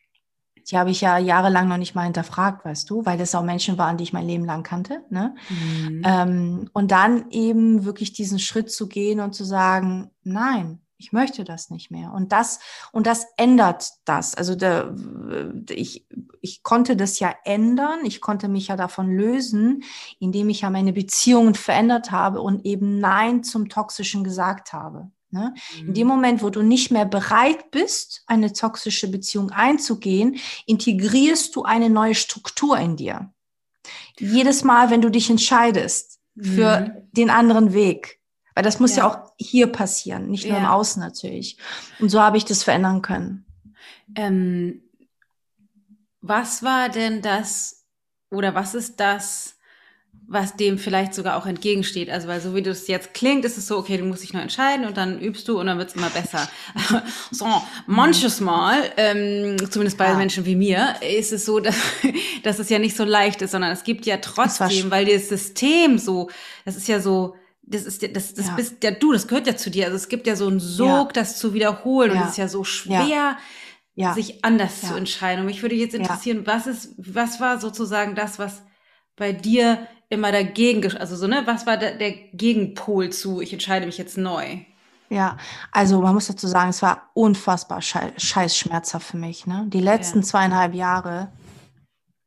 [0.70, 3.78] Die habe ich ja jahrelang noch nicht mal hinterfragt, weißt du, weil das auch Menschen
[3.78, 5.04] waren, die ich mein Leben lang kannte.
[5.10, 5.36] Ne?
[5.50, 6.02] Mhm.
[6.06, 11.46] Ähm, und dann eben wirklich diesen Schritt zu gehen und zu sagen, nein, ich möchte
[11.46, 12.12] das nicht mehr.
[12.12, 12.60] Und das,
[12.92, 14.36] und das ändert das.
[14.36, 14.94] Also der,
[15.70, 16.06] ich,
[16.42, 18.00] ich konnte das ja ändern.
[18.04, 19.84] Ich konnte mich ja davon lösen,
[20.20, 25.10] indem ich ja meine Beziehungen verändert habe und eben Nein zum Toxischen gesagt habe.
[25.32, 25.54] Ne?
[25.80, 26.14] In dem mhm.
[26.14, 32.16] Moment, wo du nicht mehr bereit bist, eine toxische Beziehung einzugehen, integrierst du eine neue
[32.16, 33.32] Struktur in dir.
[34.20, 36.92] Jedes Mal, wenn du dich entscheidest für mhm.
[37.12, 38.20] den anderen Weg,
[38.56, 40.60] weil das muss ja, ja auch hier passieren, nicht nur ja.
[40.60, 41.58] im Außen natürlich.
[42.00, 43.46] Und so habe ich das verändern können.
[44.16, 44.82] Ähm,
[46.22, 47.86] was war denn das
[48.32, 49.59] oder was ist das,
[50.32, 52.10] was dem vielleicht sogar auch entgegensteht?
[52.10, 54.44] Also, weil so wie das jetzt klingt, ist es so, okay, du musst dich nur
[54.44, 56.48] entscheiden und dann übst du und dann wird es immer besser.
[57.32, 57.48] so,
[57.88, 60.16] manches Mal, ähm, zumindest bei ja.
[60.16, 61.76] Menschen wie mir, ist es so, dass,
[62.44, 65.98] dass es ja nicht so leicht ist, sondern es gibt ja trotzdem, weil das System
[65.98, 66.30] so,
[66.64, 68.56] das ist ja so, das ist ja, das, das ja.
[68.56, 69.86] bist ja du, das gehört ja zu dir.
[69.86, 71.14] Also es gibt ja so einen Sog, ja.
[71.14, 72.12] das zu wiederholen.
[72.12, 73.38] Und es ist ja so schwer,
[74.14, 75.42] sich anders zu entscheiden.
[75.42, 78.64] Und mich würde jetzt interessieren, was ist, was war sozusagen das, was
[79.16, 83.86] bei dir immer dagegen, also so, ne, was war der, der Gegenpol zu, ich entscheide
[83.86, 84.60] mich jetzt neu?
[85.10, 85.38] Ja,
[85.72, 89.48] also man muss dazu sagen, es war unfassbar scheiß schmerzhaft für mich.
[89.48, 89.66] Ne?
[89.68, 91.32] Die letzten zweieinhalb Jahre,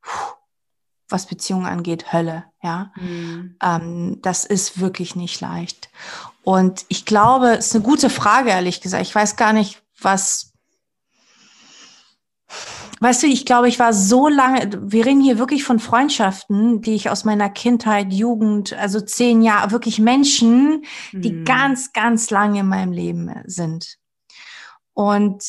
[0.01, 0.35] puh,
[1.09, 2.45] was Beziehungen angeht, Hölle.
[2.63, 3.57] Ja, mhm.
[3.63, 5.91] ähm, das ist wirklich nicht leicht.
[6.43, 9.03] Und ich glaube, es ist eine gute Frage, ehrlich gesagt.
[9.03, 10.52] Ich weiß gar nicht, was.
[13.03, 16.95] Weißt du, ich glaube, ich war so lange, wir reden hier wirklich von Freundschaften, die
[16.95, 21.45] ich aus meiner Kindheit, Jugend, also zehn Jahre, wirklich Menschen, die mhm.
[21.45, 23.99] ganz, ganz lange in meinem Leben sind.
[24.95, 25.43] Und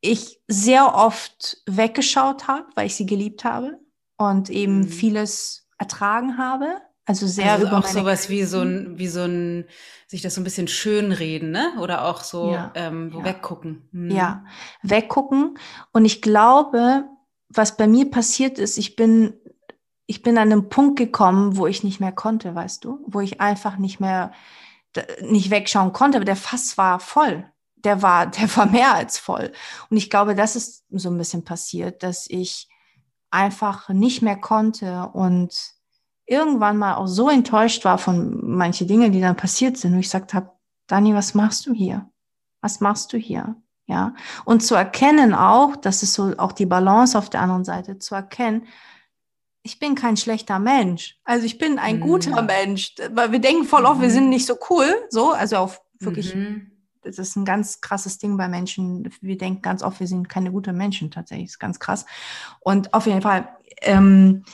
[0.00, 3.78] ich sehr oft weggeschaut habe, weil ich sie geliebt habe
[4.16, 4.88] und eben mhm.
[4.88, 6.80] vieles ertragen habe.
[7.04, 9.64] Also sehr also über auch sowas wie so ein, wie so ein,
[10.06, 11.72] sich das so ein bisschen schönreden, ne?
[11.80, 13.24] Oder auch so ja, ähm, ja.
[13.24, 13.88] weggucken.
[13.90, 14.10] Mhm.
[14.10, 14.44] Ja,
[14.82, 15.58] weggucken.
[15.92, 17.04] Und ich glaube,
[17.48, 19.34] was bei mir passiert ist, ich bin,
[20.06, 23.40] ich bin an einem Punkt gekommen, wo ich nicht mehr konnte, weißt du, wo ich
[23.40, 24.32] einfach nicht mehr,
[25.20, 27.50] nicht wegschauen konnte, aber der Fass war voll.
[27.76, 29.52] Der war, der war mehr als voll.
[29.90, 32.68] Und ich glaube, das ist so ein bisschen passiert, dass ich
[33.32, 35.52] einfach nicht mehr konnte und
[36.26, 40.06] irgendwann mal auch so enttäuscht war von manche Dinge, die dann passiert sind, wo ich
[40.06, 40.50] gesagt habe,
[40.86, 42.08] Dani, was machst du hier?
[42.60, 43.56] Was machst du hier?
[43.86, 44.14] Ja,
[44.44, 48.14] und zu erkennen auch, das ist so auch die Balance auf der anderen Seite, zu
[48.14, 48.66] erkennen,
[49.64, 51.20] ich bin kein schlechter Mensch.
[51.24, 52.00] Also ich bin ein mhm.
[52.00, 52.94] guter Mensch.
[53.12, 54.30] Weil wir denken voll oft, wir sind mhm.
[54.30, 54.86] nicht so cool.
[55.10, 59.10] So, also auf wirklich mhm das ist ein ganz krasses Ding bei Menschen.
[59.20, 61.48] Wir denken ganz oft, wir sind keine guten Menschen tatsächlich.
[61.48, 62.06] Das ist ganz krass.
[62.60, 63.48] Und auf jeden Fall
[63.82, 64.44] ähm,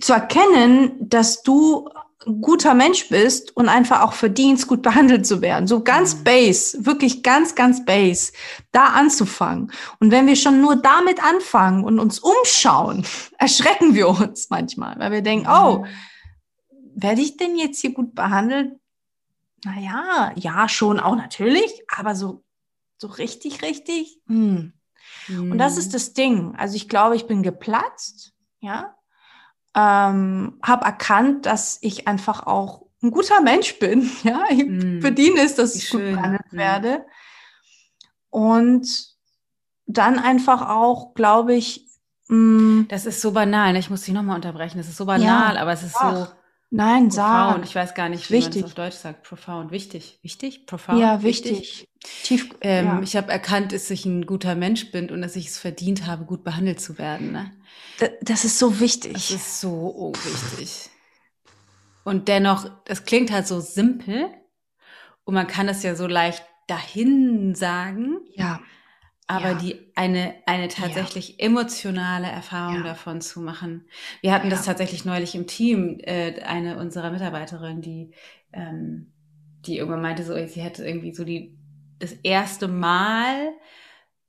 [0.00, 1.88] zu erkennen, dass du
[2.26, 5.66] ein guter Mensch bist und einfach auch verdienst, gut behandelt zu werden.
[5.66, 6.24] So ganz mhm.
[6.24, 8.32] base, wirklich ganz, ganz base,
[8.70, 9.72] da anzufangen.
[9.98, 13.04] Und wenn wir schon nur damit anfangen und uns umschauen,
[13.38, 15.86] erschrecken wir uns manchmal, weil wir denken, oh, mhm.
[16.94, 18.78] werde ich denn jetzt hier gut behandelt?
[19.64, 22.44] Naja, ja, schon auch natürlich, aber so,
[22.98, 24.20] so richtig, richtig.
[24.26, 24.72] Hm.
[25.28, 25.52] Mhm.
[25.52, 25.92] Und das ist hm.
[25.92, 26.54] das Ding.
[26.56, 28.96] Also ich glaube, ich bin geplatzt, ja.
[29.74, 34.10] Ähm, habe erkannt, dass ich einfach auch ein guter Mensch bin.
[34.22, 35.00] Ja, ich mhm.
[35.00, 36.14] verdiene es, dass Wie ich schön.
[36.14, 36.56] gut behandelt mhm.
[36.56, 37.06] werde.
[38.30, 38.88] Und
[39.86, 41.86] dann einfach auch, glaube ich,
[42.28, 43.72] mh, hm, das ist so banal.
[43.72, 43.78] Ne?
[43.78, 44.78] Ich muss dich nochmal unterbrechen.
[44.78, 45.60] Das ist so banal, ja.
[45.60, 46.26] aber es ist Ach.
[46.26, 46.32] so
[46.74, 47.12] Nein, profound.
[47.12, 47.64] sag.
[47.64, 49.24] Ich weiß gar nicht, wie man es auf Deutsch sagt.
[49.24, 49.70] Profound.
[49.70, 50.18] Wichtig.
[50.22, 50.66] Wichtig?
[50.66, 50.98] Profound?
[50.98, 51.60] Ja, wichtig.
[51.60, 51.88] wichtig.
[52.22, 53.00] Tief, ähm, ja.
[53.02, 56.24] Ich habe erkannt, dass ich ein guter Mensch bin und dass ich es verdient habe,
[56.24, 57.32] gut behandelt zu werden.
[57.32, 57.52] Ne?
[58.22, 59.12] Das ist so wichtig.
[59.12, 60.90] Das ist so wichtig.
[62.04, 64.28] Und dennoch, das klingt halt so simpel
[65.24, 68.18] und man kann es ja so leicht dahin sagen.
[68.34, 68.60] Ja.
[69.28, 69.54] Aber ja.
[69.54, 71.46] die eine, eine tatsächlich ja.
[71.46, 72.82] emotionale Erfahrung ja.
[72.82, 73.86] davon zu machen.
[74.20, 78.12] Wir hatten das tatsächlich neulich im Team, äh, eine unserer Mitarbeiterinnen, die,
[78.52, 79.12] ähm,
[79.64, 81.56] die irgendwann meinte, so, sie hätte irgendwie so die,
[81.98, 83.52] das erste Mal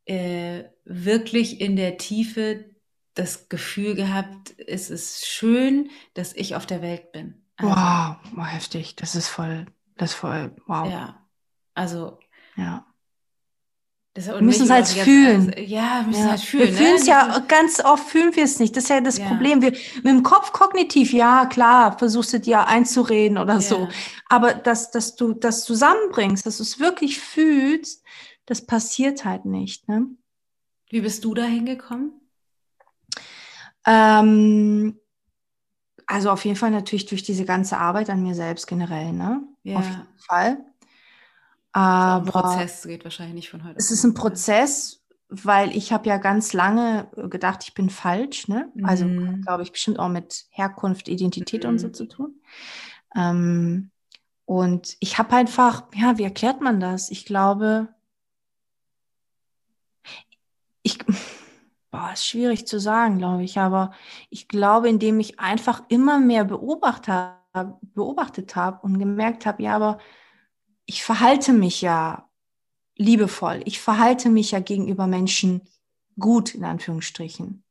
[0.06, 2.73] äh, wirklich in der Tiefe
[3.14, 7.44] das Gefühl gehabt, es ist schön, dass ich auf der Welt bin.
[7.58, 8.96] Also, wow, heftig.
[8.96, 9.66] Das ist voll,
[9.98, 10.90] das ist voll, wow.
[10.90, 11.24] Ja,
[11.76, 12.20] also.
[12.56, 12.86] Ja.
[14.16, 15.54] wir müssen es halt fühlen.
[15.54, 16.30] Als, ja, wir müssen ja.
[16.32, 16.66] halt fühlen.
[16.66, 16.78] Wir ne?
[16.78, 18.76] fühlen es ja, ganz oft fühlen wir es nicht.
[18.76, 19.28] Das ist ja das ja.
[19.28, 19.62] Problem.
[19.62, 23.62] Wir, mit dem Kopf kognitiv, ja, klar, versuchst du dir einzureden oder ja.
[23.62, 23.88] so.
[24.28, 28.04] Aber dass, dass du das zusammenbringst, dass du es wirklich fühlst,
[28.46, 29.88] das passiert halt nicht.
[29.88, 30.08] Ne?
[30.90, 32.20] Wie bist du da hingekommen?
[33.86, 35.00] Ähm,
[36.06, 39.42] also auf jeden Fall natürlich durch diese ganze Arbeit an mir selbst generell, ne?
[39.64, 39.78] Ja.
[39.78, 40.58] Auf jeden Fall.
[41.72, 43.76] Aber ein Prozess geht wahrscheinlich nicht von heute.
[43.78, 48.72] Es ist ein Prozess, weil ich habe ja ganz lange gedacht, ich bin falsch, ne?
[48.84, 49.42] Also mhm.
[49.42, 51.70] glaube ich bestimmt auch mit Herkunft, Identität mhm.
[51.70, 51.94] und so mhm.
[51.94, 52.42] zu tun.
[53.16, 53.90] Ähm,
[54.46, 57.10] und ich habe einfach, ja, wie erklärt man das?
[57.10, 57.88] Ich glaube,
[60.84, 61.00] ich
[61.94, 63.92] boah, ist schwierig zu sagen, glaube ich, aber
[64.32, 67.14] ich glaube, indem ich einfach immer mehr beobachtet
[67.54, 70.00] habe, beobachtet habe und gemerkt habe, ja, aber
[70.86, 72.28] ich verhalte mich ja
[72.98, 75.62] liebevoll, ich verhalte mich ja gegenüber Menschen
[76.20, 77.64] gut, in Anführungsstrichen.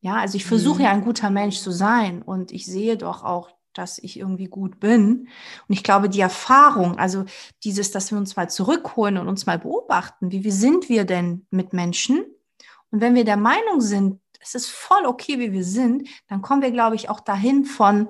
[0.00, 0.84] Ja, also ich versuche mhm.
[0.84, 4.78] ja ein guter Mensch zu sein und ich sehe doch auch, dass ich irgendwie gut
[4.78, 5.28] bin.
[5.66, 7.24] Und ich glaube, die Erfahrung, also
[7.64, 11.46] dieses, dass wir uns mal zurückholen und uns mal beobachten, wie, wie sind wir denn
[11.50, 12.24] mit Menschen?
[12.92, 16.62] Und wenn wir der Meinung sind, es ist voll okay, wie wir sind, dann kommen
[16.62, 18.08] wir, glaube ich, auch dahin von,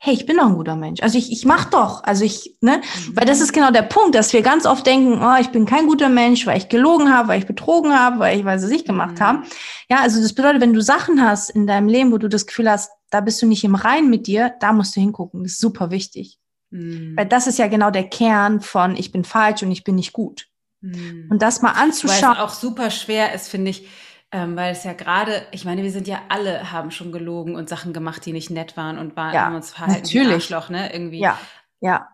[0.00, 1.02] hey, ich bin doch ein guter Mensch.
[1.02, 2.04] Also ich, ich mach doch.
[2.04, 3.16] Also ich, ne, mhm.
[3.16, 5.86] weil das ist genau der Punkt, dass wir ganz oft denken, oh, ich bin kein
[5.86, 8.86] guter Mensch, weil ich gelogen habe, weil ich betrogen habe, weil ich weiß es nicht
[8.86, 9.20] gemacht mhm.
[9.20, 9.42] habe.
[9.90, 12.70] Ja, also das bedeutet, wenn du Sachen hast in deinem Leben, wo du das Gefühl
[12.70, 15.42] hast, da bist du nicht im Rein mit dir, da musst du hingucken.
[15.42, 16.38] Das ist super wichtig.
[16.70, 17.16] Mhm.
[17.16, 20.12] Weil das ist ja genau der Kern von ich bin falsch und ich bin nicht
[20.12, 20.48] gut.
[20.80, 21.26] Mhm.
[21.30, 22.22] Und das mal anzuschauen.
[22.22, 23.88] Weil es auch super schwer ist, finde ich,
[24.30, 27.68] ähm, weil es ja gerade, ich meine, wir sind ja alle, haben schon gelogen und
[27.68, 30.28] Sachen gemacht, die nicht nett waren und waren, ja, haben uns verhalten natürlich.
[30.28, 30.92] wie Arschloch, ne?
[30.92, 31.20] Irgendwie.
[31.20, 31.38] Ja,
[31.80, 32.08] ja.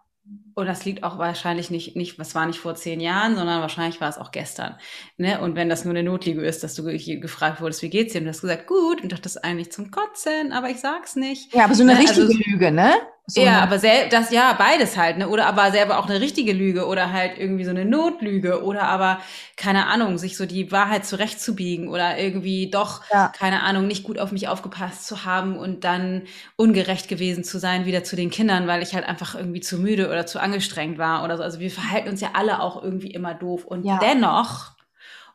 [0.55, 4.01] Und das liegt auch wahrscheinlich nicht, nicht, was war nicht vor zehn Jahren, sondern wahrscheinlich
[4.01, 4.77] war es auch gestern.
[5.19, 5.41] Ne?
[5.41, 8.21] Und wenn das nur eine Notlüge ist, dass du gefragt wurdest, wie geht's dir?
[8.21, 11.17] Und du hast gesagt, gut, und dachte, das ist eigentlich zum Kotzen, aber ich sag's
[11.17, 11.53] nicht.
[11.53, 11.99] Ja, aber so eine ne?
[11.99, 12.93] richtige also, Lüge, ne?
[13.27, 15.31] So ja, aber sel das ja beides halt, ne?
[15.31, 19.19] Oder aber selber auch eine richtige Lüge oder halt irgendwie so eine Notlüge oder aber
[19.57, 23.29] keine Ahnung, sich so die Wahrheit zurechtzubiegen oder irgendwie doch ja.
[23.29, 26.25] keine Ahnung, nicht gut auf mich aufgepasst zu haben und dann
[26.57, 30.11] ungerecht gewesen zu sein wieder zu den Kindern, weil ich halt einfach irgendwie zu müde
[30.11, 31.43] oder zu angestrengt war oder so.
[31.43, 33.99] Also wir verhalten uns ja alle auch irgendwie immer doof und ja.
[34.01, 34.73] dennoch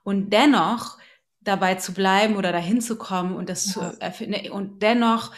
[0.03, 0.99] und dennoch
[1.41, 3.71] dabei zu bleiben oder dahin zu kommen und das ja.
[3.71, 5.31] zu erfinden und dennoch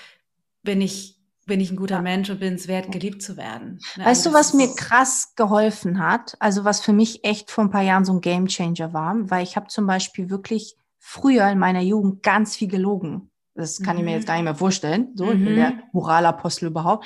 [0.63, 1.20] bin ich
[1.51, 2.01] bin ich ein guter ja.
[2.01, 3.81] Mensch und bin es wert, geliebt zu werden.
[3.97, 4.05] Ne?
[4.05, 6.37] Weißt also du, was mir krass geholfen hat?
[6.39, 9.57] Also was für mich echt vor ein paar Jahren so ein Gamechanger war, weil ich
[9.57, 13.31] habe zum Beispiel wirklich früher in meiner Jugend ganz viel gelogen.
[13.53, 13.99] Das kann mhm.
[13.99, 14.27] ich mir jetzt mhm.
[14.27, 15.09] gar nicht mehr vorstellen.
[15.15, 15.31] So, mhm.
[15.31, 15.73] ich bin der.
[15.91, 17.05] Moralapostel überhaupt.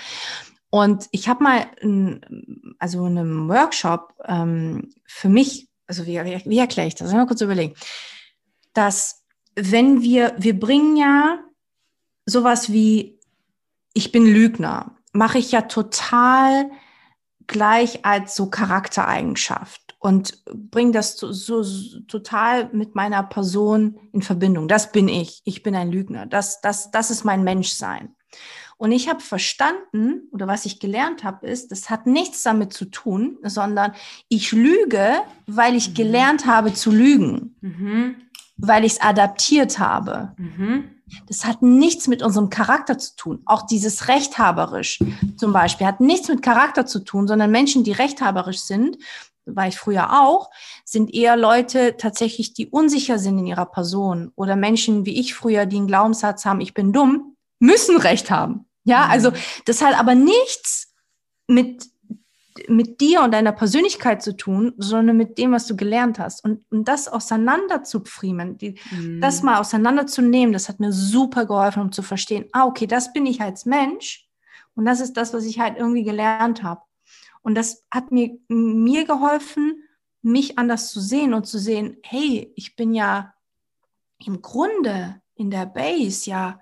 [0.69, 6.39] Und ich habe mal, ein, also in einem Workshop ähm, für mich, also wie, wie,
[6.45, 7.11] wie erkläre ich das?
[7.11, 7.73] Mal kurz überlegen,
[8.73, 9.23] dass
[9.55, 11.39] wenn wir, wir bringen ja
[12.27, 13.14] sowas wie
[13.95, 16.69] ich bin Lügner, mache ich ja total
[17.47, 24.21] gleich als so Charaktereigenschaft und bringe das so, so, so, total mit meiner Person in
[24.21, 24.67] Verbindung.
[24.67, 25.41] Das bin ich.
[25.45, 26.25] Ich bin ein Lügner.
[26.25, 28.15] Das, das, das ist mein Menschsein.
[28.77, 32.85] Und ich habe verstanden, oder was ich gelernt habe, ist, das hat nichts damit zu
[32.85, 33.93] tun, sondern
[34.27, 35.13] ich lüge,
[35.47, 35.93] weil ich mhm.
[35.93, 38.15] gelernt habe zu lügen, mhm.
[38.57, 40.33] weil ich es adaptiert habe.
[40.37, 40.94] Mhm.
[41.27, 43.41] Das hat nichts mit unserem Charakter zu tun.
[43.45, 44.99] Auch dieses rechthaberisch
[45.37, 48.97] zum Beispiel hat nichts mit Charakter zu tun, sondern Menschen, die rechthaberisch sind,
[49.45, 50.49] war ich früher auch,
[50.83, 55.65] sind eher Leute tatsächlich, die unsicher sind in ihrer Person oder Menschen wie ich früher,
[55.65, 58.65] die einen Glaubenssatz haben, ich bin dumm, müssen Recht haben.
[58.83, 59.11] Ja, mhm.
[59.11, 59.31] also
[59.65, 60.93] das hat aber nichts
[61.47, 61.85] mit
[62.67, 66.43] mit dir und deiner Persönlichkeit zu tun, sondern mit dem, was du gelernt hast.
[66.43, 69.19] Und, und das auseinander zu pfriemen, die, mhm.
[69.19, 73.25] das mal auseinanderzunehmen, das hat mir super geholfen, um zu verstehen, ah, okay, das bin
[73.25, 74.27] ich als Mensch
[74.75, 76.81] Und das ist das, was ich halt irgendwie gelernt habe.
[77.41, 79.83] Und das hat mir, mir geholfen,
[80.21, 83.33] mich anders zu sehen und zu sehen, hey, ich bin ja
[84.25, 86.59] im Grunde in der Base ja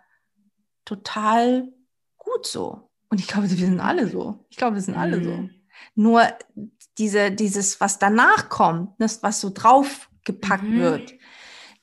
[0.86, 1.72] total
[2.18, 2.90] gut so.
[3.10, 4.44] Und ich glaube, wir sind alle so.
[4.50, 5.50] Ich glaube, wir sind alle so.
[5.96, 6.24] Nur
[6.98, 10.80] diese, dieses, was danach kommt, das, was so draufgepackt mhm.
[10.80, 11.14] wird,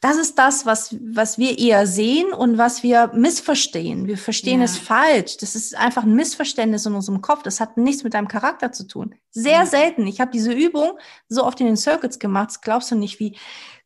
[0.01, 4.07] das ist das, was, was wir eher sehen und was wir missverstehen.
[4.07, 4.65] Wir verstehen ja.
[4.65, 5.37] es falsch.
[5.37, 7.43] Das ist einfach ein Missverständnis in unserem Kopf.
[7.43, 9.15] Das hat nichts mit deinem Charakter zu tun.
[9.31, 9.67] Sehr ja.
[9.67, 10.07] selten.
[10.07, 10.93] Ich habe diese Übung
[11.29, 12.49] so oft in den Circuits gemacht.
[12.49, 13.37] Das glaubst du nicht, wie,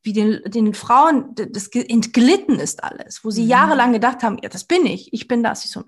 [0.04, 3.48] wie den, den Frauen das entglitten ist alles, wo sie mhm.
[3.48, 5.64] jahrelang gedacht haben, ja, das bin ich, ich bin das.
[5.64, 5.82] Ich so,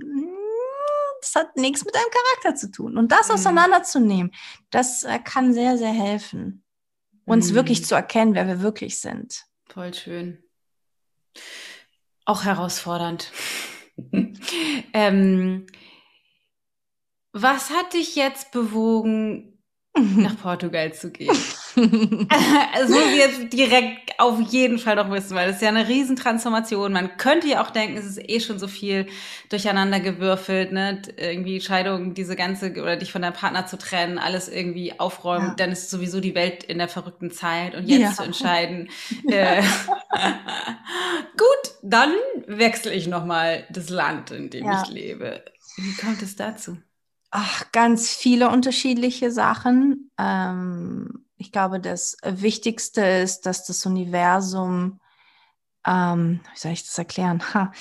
[1.20, 2.96] das hat nichts mit deinem Charakter zu tun.
[2.96, 3.34] Und das mhm.
[3.34, 4.32] auseinanderzunehmen,
[4.70, 6.64] das äh, kann sehr, sehr helfen,
[7.24, 7.54] uns mhm.
[7.56, 9.44] wirklich zu erkennen, wer wir wirklich sind.
[9.68, 10.42] Voll schön.
[12.24, 13.30] Auch herausfordernd.
[14.92, 15.66] ähm,
[17.32, 19.62] was hat dich jetzt bewogen,
[19.94, 21.36] nach Portugal zu gehen?
[21.76, 25.86] Also muss ich jetzt direkt auf jeden Fall noch wissen, weil das ist ja eine
[25.86, 26.92] Riesentransformation.
[26.92, 29.06] Man könnte ja auch denken, es ist eh schon so viel
[29.50, 31.02] durcheinander gewürfelt, ne?
[31.16, 35.54] Irgendwie Scheidung, diese ganze, oder dich von deinem Partner zu trennen, alles irgendwie aufräumen, ja.
[35.54, 38.12] dann ist sowieso die Welt in der verrückten Zeit und jetzt ja.
[38.12, 38.88] zu entscheiden.
[39.28, 39.62] Äh,
[41.36, 42.12] gut, dann
[42.46, 44.82] wechsle ich nochmal das Land, in dem ja.
[44.82, 45.44] ich lebe.
[45.76, 46.78] Wie kommt es dazu?
[47.30, 50.10] Ach, ganz viele unterschiedliche Sachen.
[50.18, 55.00] Ähm ich glaube, das Wichtigste ist, dass das Universum,
[55.86, 57.42] ähm, wie soll ich das erklären?
[57.54, 57.72] Ha,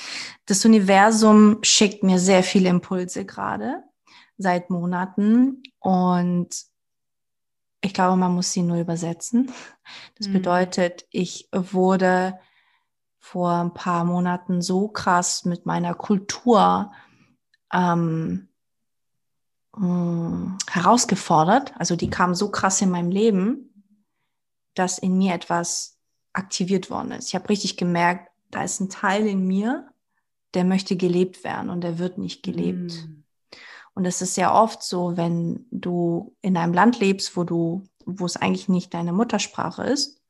[0.45, 3.83] das Universum schickt mir sehr viele Impulse gerade
[4.37, 6.49] seit Monaten und
[7.81, 9.51] ich glaube, man muss sie nur übersetzen.
[10.17, 10.33] Das mhm.
[10.33, 12.39] bedeutet, ich wurde
[13.19, 16.91] vor ein paar Monaten so krass mit meiner Kultur
[17.71, 18.49] ähm,
[19.77, 21.73] mh, herausgefordert.
[21.77, 23.83] Also die kam so krass in meinem Leben,
[24.73, 25.97] dass in mir etwas
[26.33, 27.29] aktiviert worden ist.
[27.29, 29.89] Ich habe richtig gemerkt, da ist ein Teil in mir,
[30.53, 32.93] der möchte gelebt werden und der wird nicht gelebt.
[32.93, 33.23] Mm.
[33.93, 38.25] Und es ist sehr oft so, wenn du in einem Land lebst, wo du, wo
[38.25, 40.21] es eigentlich nicht deine Muttersprache ist,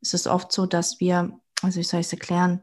[0.00, 2.60] ist es oft so, dass wir, also wie soll ich es erklären,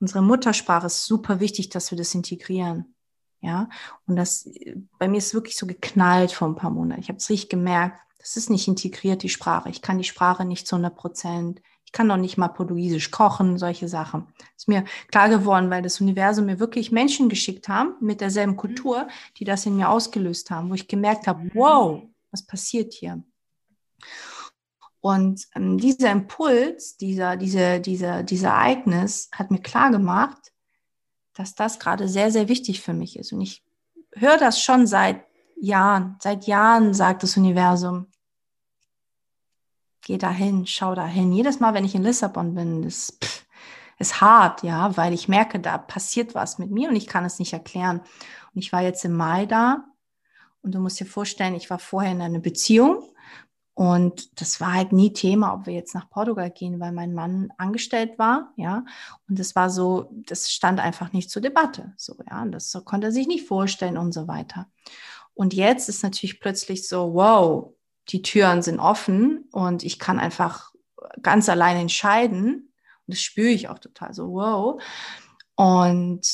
[0.00, 2.94] unsere Muttersprache ist super wichtig, dass wir das integrieren.
[3.40, 3.68] Ja,
[4.06, 4.50] und das,
[4.98, 7.00] bei mir ist wirklich so geknallt vor ein paar Monaten.
[7.00, 9.70] Ich habe es richtig gemerkt, das ist nicht integriert, die Sprache.
[9.70, 11.62] Ich kann die Sprache nicht zu 100 Prozent.
[11.84, 14.26] Ich kann noch nicht mal Portugiesisch kochen, solche Sachen.
[14.56, 18.58] Ist mir klar geworden, weil das Universum mir wirklich Menschen geschickt haben mit derselben mhm.
[18.58, 19.08] Kultur,
[19.38, 21.50] die das in mir ausgelöst haben, wo ich gemerkt habe, mhm.
[21.54, 23.22] wow, was passiert hier?
[25.00, 30.52] Und ähm, dieser Impuls, dieser, diese, dieser, dieser Ereignis hat mir klar gemacht,
[31.38, 33.32] dass das gerade sehr, sehr wichtig für mich ist.
[33.32, 33.62] Und ich
[34.12, 35.24] höre das schon seit
[35.56, 36.16] Jahren.
[36.20, 38.08] Seit Jahren sagt das Universum,
[40.02, 41.32] geh dahin, schau dahin.
[41.32, 43.46] Jedes Mal, wenn ich in Lissabon bin, ist, pff,
[44.00, 47.38] ist hart, ja, weil ich merke, da passiert was mit mir und ich kann es
[47.38, 48.00] nicht erklären.
[48.52, 49.84] Und ich war jetzt im Mai da
[50.62, 53.04] und du musst dir vorstellen, ich war vorher in einer Beziehung
[53.78, 57.52] und das war halt nie Thema, ob wir jetzt nach Portugal gehen, weil mein Mann
[57.58, 58.84] angestellt war, ja.
[59.28, 62.42] Und das war so, das stand einfach nicht zur Debatte, so, ja.
[62.42, 64.66] Und das konnte er sich nicht vorstellen und so weiter.
[65.32, 67.72] Und jetzt ist natürlich plötzlich so, wow,
[68.08, 70.72] die Türen sind offen und ich kann einfach
[71.22, 72.72] ganz allein entscheiden.
[73.06, 74.82] Und das spüre ich auch total so, wow.
[75.54, 76.26] Und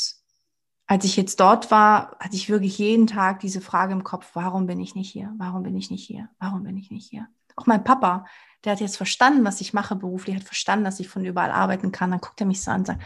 [0.87, 4.67] als ich jetzt dort war, hatte ich wirklich jeden Tag diese Frage im Kopf, warum
[4.67, 5.35] bin ich nicht hier?
[5.37, 6.31] Warum bin ich nicht hier?
[6.39, 7.29] Warum bin ich nicht hier?
[7.57, 8.27] Auch mein Papa,
[8.65, 11.93] der hat jetzt verstanden, was ich mache beruflich, hat verstanden, dass ich von überall arbeiten
[11.93, 12.11] kann.
[12.11, 13.03] Dann guckt er mich so an und sagt,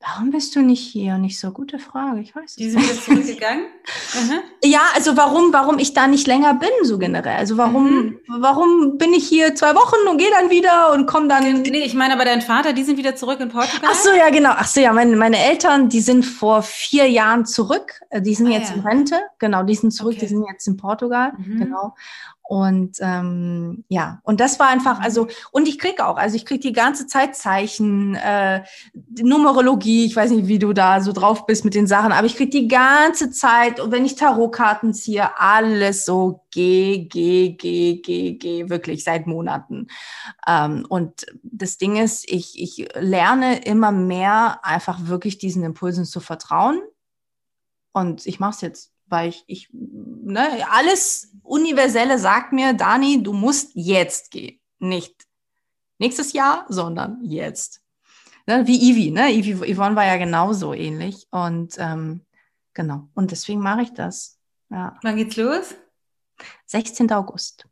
[0.00, 1.16] Warum bist du nicht hier?
[1.18, 3.64] Nicht so gute Frage, ich weiß es Die sind jetzt zurückgegangen?
[4.64, 7.36] ja, also warum, warum ich da nicht länger bin, so generell.
[7.36, 8.20] Also warum, mhm.
[8.38, 11.62] warum bin ich hier zwei Wochen und gehe dann wieder und komme dann.
[11.62, 13.90] Nee, ich meine aber dein Vater, die sind wieder zurück in Portugal.
[13.90, 14.50] Ach so, ja, genau.
[14.52, 18.00] Ach so, ja, meine, meine Eltern, die sind vor vier Jahren zurück.
[18.10, 18.76] Äh, die sind ah, jetzt ja.
[18.76, 19.20] in Rente.
[19.38, 20.20] Genau, die sind zurück, okay.
[20.20, 21.32] die sind jetzt in Portugal.
[21.38, 21.58] Mhm.
[21.58, 21.94] Genau.
[22.48, 26.60] Und ähm, ja, und das war einfach, also, und ich krieg auch, also ich krieg
[26.60, 28.62] die ganze Zeit Zeichen, äh,
[29.20, 32.36] Numerologie, ich weiß nicht, wie du da so drauf bist mit den Sachen, aber ich
[32.36, 38.34] krieg die ganze Zeit, und wenn ich Tarotkarten ziehe, alles so G, G, G, G,
[38.34, 39.88] G, wirklich seit Monaten.
[40.46, 46.20] Ähm, und das Ding ist, ich, ich lerne immer mehr, einfach wirklich diesen Impulsen zu
[46.20, 46.80] vertrauen.
[47.92, 53.32] Und ich mache es jetzt weil ich, ich ne, alles Universelle sagt mir, Dani, du
[53.32, 54.60] musst jetzt gehen.
[54.78, 55.26] Nicht
[55.98, 57.82] nächstes Jahr, sondern jetzt.
[58.46, 59.32] Ne, wie Ivi, ne?
[59.32, 61.26] Ivi, Yvonne war ja genauso ähnlich.
[61.30, 62.24] Und ähm,
[62.74, 63.08] genau.
[63.14, 64.38] Und deswegen mache ich das.
[64.70, 64.96] Ja.
[65.02, 65.74] Wann geht's los?
[66.66, 67.10] 16.
[67.12, 67.66] August.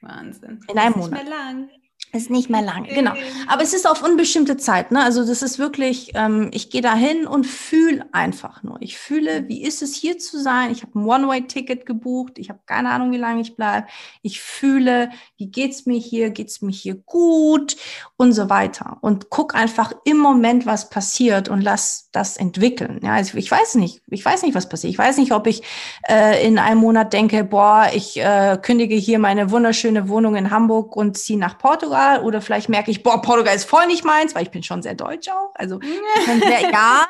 [0.00, 0.60] Wahnsinn.
[0.68, 1.24] In einem nicht Monat.
[1.24, 1.70] mehr lang.
[2.14, 3.12] Ist nicht mehr lang, genau.
[3.48, 4.92] Aber es ist auf unbestimmte Zeit.
[4.92, 5.02] Ne?
[5.02, 8.76] Also das ist wirklich, ähm, ich gehe da hin und fühle einfach nur.
[8.78, 10.70] Ich fühle, wie ist es hier zu sein?
[10.70, 12.38] Ich habe ein One-Way-Ticket gebucht.
[12.38, 13.88] Ich habe keine Ahnung, wie lange ich bleibe.
[14.22, 16.30] Ich fühle, wie geht's mir hier?
[16.30, 17.76] Geht's mir hier gut?
[18.16, 18.98] Und so weiter.
[19.00, 23.00] Und guck einfach im Moment, was passiert und lass das entwickeln.
[23.02, 24.92] Ja, also ich weiß nicht, ich weiß nicht, was passiert.
[24.92, 25.62] Ich weiß nicht, ob ich
[26.08, 30.94] äh, in einem Monat denke, boah, ich äh, kündige hier meine wunderschöne Wohnung in Hamburg
[30.94, 32.03] und ziehe nach Portugal.
[32.22, 34.94] Oder vielleicht merke ich, boah, Portugal ist voll nicht meins, weil ich bin schon sehr
[34.94, 35.52] deutsch auch.
[35.54, 37.06] Also sehr, ja, ja,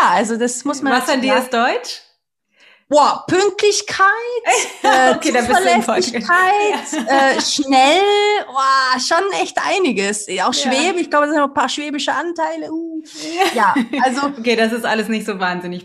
[0.00, 0.92] ja, also das muss man.
[0.92, 2.02] Was an dir ist Deutsch?
[2.88, 4.06] Boah, Pünktlichkeit,
[4.84, 8.00] äh, Okay, da bist du in Zuverlässigkeit, äh, schnell,
[8.46, 10.28] boah, schon echt einiges.
[10.28, 10.52] Auch Ja.
[10.52, 12.70] Schwäbisch, ich glaube, es sind noch ein paar schwäbische Anteile.
[12.70, 13.02] Uh.
[13.54, 13.74] Ja,
[14.04, 15.84] also Okay, das ist alles nicht so wahnsinnig.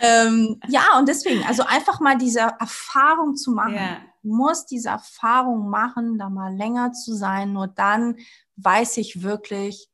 [0.00, 3.74] ähm, ja, und deswegen, also einfach mal diese Erfahrung zu machen.
[3.76, 3.96] ja.
[4.24, 7.52] Du musst diese Erfahrung machen, da mal länger zu sein.
[7.52, 8.16] Nur dann
[8.56, 9.90] weiß ich wirklich,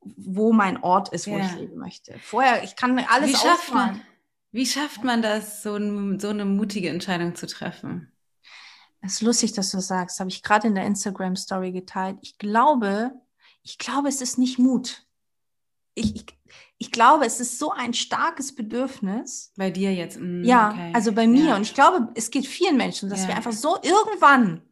[0.00, 1.46] wo mein Ort ist, wo Ja.
[1.46, 2.18] ich leben möchte.
[2.18, 4.00] Vorher, ich kann alles Wie schafft man,
[4.50, 8.12] wie schafft man das, so, ein, so eine mutige Entscheidung zu treffen?
[9.00, 10.18] Es ist lustig, dass du das sagst.
[10.18, 12.18] Habe ich gerade in der Instagram Story geteilt.
[12.22, 13.12] Ich glaube,
[13.62, 15.06] ich glaube, es ist nicht Mut.
[15.94, 16.26] Ich, ich,
[16.84, 19.52] ich glaube, es ist so ein starkes Bedürfnis.
[19.56, 20.18] Bei dir jetzt?
[20.20, 20.90] mm, Ja, okay.
[20.94, 21.44] also bei mir.
[21.50, 21.56] Ja.
[21.56, 23.28] Und ich glaube, es geht vielen Menschen, dass Ja.
[23.28, 24.62] wir einfach so irgendwann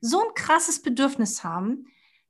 [0.00, 1.86] so ein krasses Bedürfnis haben,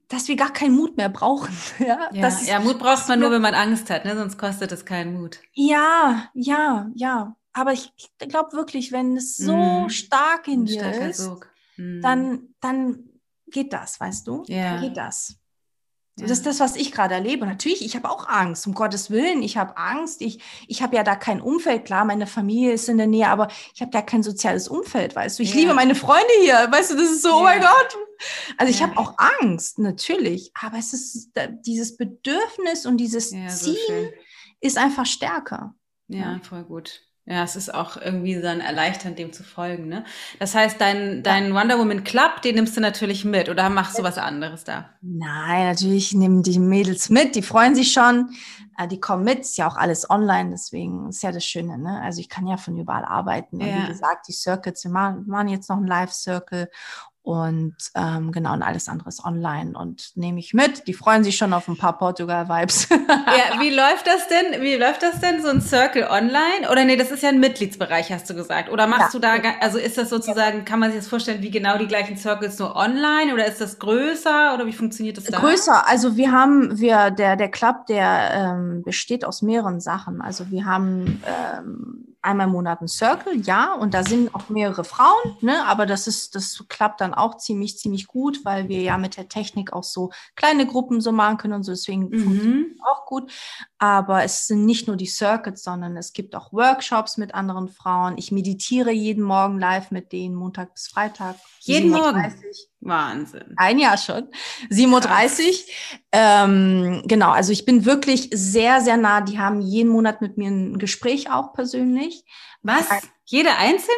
[0.08, 1.54] dass wir gar keinen Mut mehr brauchen.
[1.78, 4.14] Ja, Ja, ist, ja, Mut braucht man nur, wenn man Angst hat, ne?
[4.16, 5.40] sonst kostet es keinen Mut.
[5.52, 7.34] ja, ja, ja.
[7.54, 9.88] Aber ich, glaube wirklich, wenn es so Mhm.
[9.90, 11.28] stark in dir ist.
[11.76, 12.00] Mm.
[12.00, 13.08] dann, dann
[13.46, 14.42] geht das, weißt du?
[14.46, 14.72] Ja.
[14.74, 15.36] Dann geht das.
[16.18, 16.26] Ja.
[16.26, 17.46] Das ist das, was ich gerade erlebe.
[17.46, 19.42] Natürlich, ich habe auch Angst, um Gottes Willen.
[19.42, 20.20] Ich habe Angst.
[20.20, 21.86] Ich, ich habe ja da kein Umfeld.
[21.86, 25.38] Klar, meine Familie ist in der Nähe, aber ich habe da kein soziales Umfeld, weißt
[25.38, 25.42] du.
[25.42, 25.60] Ich Ja.
[25.60, 26.68] liebe meine Freunde hier.
[26.70, 27.44] Weißt du, das ist so, oh Ja.
[27.44, 27.96] mein Gott.
[28.58, 30.52] Also ich habe auch Angst, natürlich.
[30.60, 31.30] Aber es ist
[31.66, 33.36] dieses Bedürfnis und dieses so
[33.72, 34.10] Ziel schön.
[34.60, 35.74] ist einfach stärker.
[36.08, 36.40] Ja, Ja.
[36.42, 37.00] voll gut.
[37.24, 39.86] Ja, es ist auch irgendwie dann erleichternd, dem zu folgen.
[39.88, 40.04] Ne?
[40.40, 44.02] Das heißt, dein, dein Wonder Woman Club, den nimmst du natürlich mit oder machst du
[44.02, 44.90] was anderes da?
[45.02, 48.30] Nein, natürlich nehmen die Mädels mit, die freuen sich schon,
[48.76, 52.00] äh, die kommen mit, ist ja auch alles online, deswegen ist ja das Schöne, ne?
[52.02, 53.56] Also ich kann ja von überall arbeiten.
[53.60, 53.82] Und Ja.
[53.84, 56.70] wie gesagt, die Circuits, wir machen, wir machen jetzt noch einen Live-Circle
[57.24, 60.88] und ähm, genau, und alles andere ist online und nehme ich mit.
[60.88, 62.88] Die freuen sich schon auf ein paar Portugal-Vibes.
[62.90, 62.96] Ja,
[63.60, 64.60] wie läuft das denn?
[64.60, 66.68] Wie läuft das denn, so ein Circle online?
[66.70, 68.70] Oder nee, das ist ja ein Mitgliedsbereich, hast du gesagt.
[68.70, 69.20] Oder machst Ja.
[69.20, 72.16] du da, also ist das sozusagen, kann man sich das vorstellen, wie genau die gleichen
[72.16, 75.38] Circles nur online oder ist das größer oder wie funktioniert das da?
[75.38, 80.20] Größer, also wir haben, wir, der, der Club, der ähm, besteht aus mehreren Sachen.
[80.20, 84.84] Also wir haben ähm, einmal im Monat einen Circle, ja, und da sind auch mehrere
[84.84, 88.96] Frauen, ne, aber das ist, das klappt dann auch ziemlich, ziemlich gut, weil wir ja
[88.96, 92.18] mit der Technik auch so kleine Gruppen so machen können und so, deswegen mhm.
[92.24, 93.32] funktioniert auch gut.
[93.78, 98.16] Aber es sind nicht nur die Circuits, sondern es gibt auch Workshops mit anderen Frauen.
[98.16, 101.36] Ich meditiere jeden Morgen live mit denen, Montag bis Freitag.
[101.60, 102.20] Jeden Morgen?
[102.20, 102.71] 30.
[102.82, 103.54] Wahnsinn.
[103.56, 104.28] Ein Jahr schon.
[104.70, 105.54] 7.30 Uhr.
[106.12, 109.20] Ähm, genau, also ich bin wirklich sehr, sehr nah.
[109.20, 112.24] Die haben jeden Monat mit mir ein Gespräch auch persönlich.
[112.62, 112.88] Was?
[113.24, 113.92] Jede einzelne?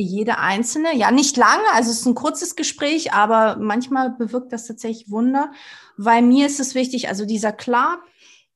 [0.00, 4.68] Jede einzelne, ja, nicht lange, also es ist ein kurzes Gespräch, aber manchmal bewirkt das
[4.68, 5.50] tatsächlich Wunder,
[5.96, 7.98] weil mir ist es wichtig, also dieser Club,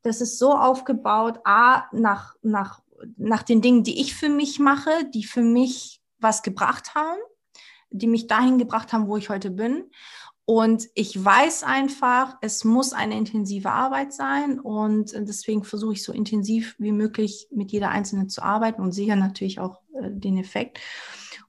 [0.03, 2.81] das ist so aufgebaut, A, nach, nach,
[3.17, 7.19] nach den Dingen, die ich für mich mache, die für mich was gebracht haben,
[7.93, 9.85] die mich dahin gebracht haben, wo ich heute bin.
[10.45, 16.13] Und ich weiß einfach, es muss eine intensive Arbeit sein und deswegen versuche ich so
[16.13, 20.81] intensiv wie möglich mit jeder Einzelnen zu arbeiten und sehe natürlich auch äh, den Effekt.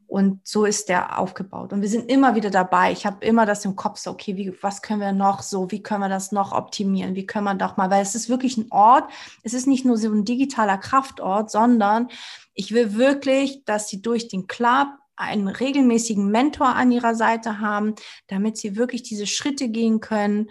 [0.05, 1.73] Und so ist der aufgebaut.
[1.73, 2.91] Und wir sind immer wieder dabei.
[2.91, 5.81] Ich habe immer das im Kopf, so, okay, wie, was können wir noch so, wie
[5.81, 7.15] können wir das noch optimieren?
[7.15, 9.09] Wie können wir doch mal, weil es ist wirklich ein Ort,
[9.41, 12.09] es ist nicht nur so ein digitaler Kraftort, sondern
[12.53, 17.95] ich will wirklich, dass sie durch den Club einen regelmäßigen Mentor an ihrer Seite haben,
[18.27, 20.49] damit sie wirklich diese Schritte gehen können,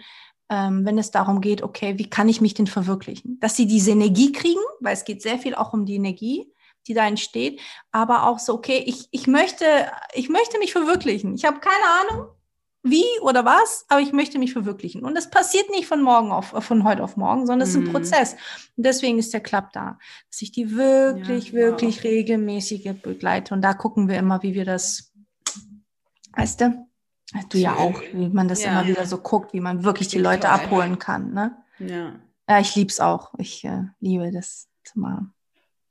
[0.49, 3.39] ähm, wenn es darum geht, okay, wie kann ich mich denn verwirklichen?
[3.39, 6.51] Dass sie diese Energie kriegen, weil es geht sehr viel auch um die Energie,
[6.87, 7.61] die da entsteht,
[7.91, 9.65] aber auch so, okay, ich, ich, möchte,
[10.13, 11.33] ich möchte mich verwirklichen.
[11.35, 12.27] Ich habe keine Ahnung,
[12.85, 15.03] wie oder was, aber ich möchte mich verwirklichen.
[15.05, 17.83] Und das passiert nicht von morgen auf, von heute auf morgen, sondern es ist ein
[17.85, 17.91] Mhm.
[17.93, 18.33] Prozess.
[18.75, 19.97] Und deswegen ist der Club da,
[20.29, 22.03] dass ich die wirklich, Ja, wirklich wow.
[22.03, 23.53] regelmäßig begleite.
[23.53, 25.11] Und da gucken wir immer, wie wir das,
[26.35, 26.87] weißt du,
[27.49, 28.71] du ja auch, wie man das Ja.
[28.81, 31.33] immer wieder so guckt, wie man wirklich die Leute abholen kann.
[31.33, 31.55] Ne?
[31.79, 32.13] Ja.
[32.49, 33.33] Ja, ich lieb's auch.
[33.37, 34.67] Ich äh, liebe das.
[34.95, 35.27] mal.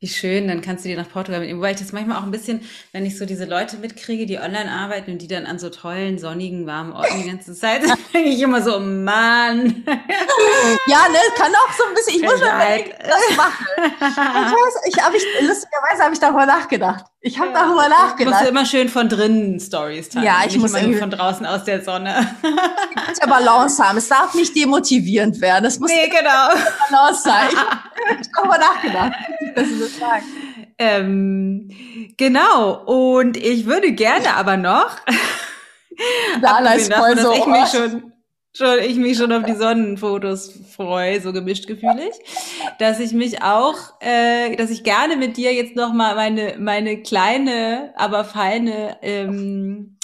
[0.02, 1.60] Wie schön, dann kannst du dir nach Portugal mitnehmen.
[1.60, 4.68] Wobei ich das manchmal auch ein bisschen, wenn ich so diese Leute mitkriege, die online
[4.68, 8.30] arbeiten und die dann an so tollen, sonnigen, warmen Orten die ganze Zeit, dann denke
[8.30, 9.84] ich immer so, oh Mann.
[10.88, 13.00] Ja, ne, kann auch so ein bisschen, ich muss schon Vielleicht.
[13.00, 13.66] das machen.
[14.00, 17.04] Ich weiß, ich habe ich, lustigerweise habe ich darüber nachgedacht.
[17.24, 18.48] Ich habe darüber Musst du nachgedacht.
[18.48, 20.26] immer schön von drinnen Stories teilen.
[20.26, 22.36] Ja, ich nicht muss immer von draußen aus der Sonne.
[22.42, 23.98] Ich muss ja Balance haben.
[23.98, 25.64] Es darf nicht demotivierend werden.
[25.66, 26.48] Es muss nee, genau.
[26.90, 27.48] Balance sein.
[28.04, 29.12] Ich habe darüber nachgedacht,
[29.54, 30.26] dass du das sagst.
[30.76, 31.70] Ähm,
[32.16, 32.82] genau.
[32.84, 34.90] Und ich würde gerne aber noch,
[36.40, 37.30] Dana ist voll davon, so.
[37.30, 38.11] dass ich mich oh, schon,
[38.54, 42.12] schon, ich mich schon auf die Sonnenfotos freue, so gemischt gefühlig,
[42.78, 47.02] dass ich mich auch, äh, dass ich gerne mit dir jetzt noch mal meine meine
[47.02, 50.01] kleine, aber feine ähm, äh,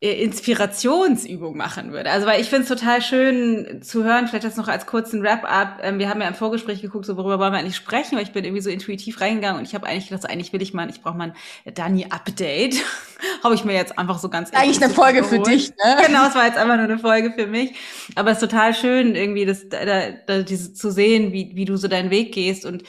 [0.00, 2.10] Inspirationsübung machen würde.
[2.10, 5.80] Also weil ich finde es total schön zu hören, vielleicht das noch als kurzen Wrap-up.
[5.82, 8.32] Ähm, wir haben ja im Vorgespräch geguckt, so worüber wollen wir eigentlich sprechen, weil ich
[8.32, 11.02] bin irgendwie so intuitiv reingegangen und ich habe eigentlich gedacht, eigentlich will ich mal, ich
[11.02, 11.34] brauche mal
[11.64, 12.76] ein Dani-Update.
[13.42, 15.48] habe ich mir jetzt einfach so ganz Eigentlich eine Folge für geholt.
[15.48, 15.96] dich, ne?
[16.06, 17.74] Genau, es war jetzt einfach nur eine Folge für mich.
[18.14, 21.64] Aber es ist total schön, irgendwie das, da, da, da, diese, zu sehen, wie, wie
[21.64, 22.64] du so deinen Weg gehst.
[22.64, 22.84] Und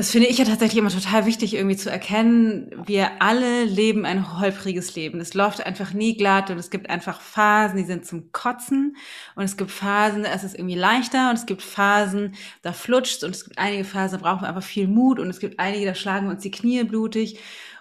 [0.00, 4.40] das finde ich ja tatsächlich immer total wichtig, irgendwie zu erkennen, wir alle leben ein
[4.40, 5.20] holpriges Leben.
[5.20, 8.96] Es läuft einfach nie glatt und es gibt einfach Phasen, die sind zum Kotzen.
[9.36, 13.24] Und es gibt Phasen, da ist es irgendwie leichter und es gibt Phasen, da flutscht
[13.24, 15.84] und es gibt einige Phasen, da brauchen wir einfach viel Mut und es gibt einige,
[15.84, 17.38] da schlagen wir uns die Knie blutig.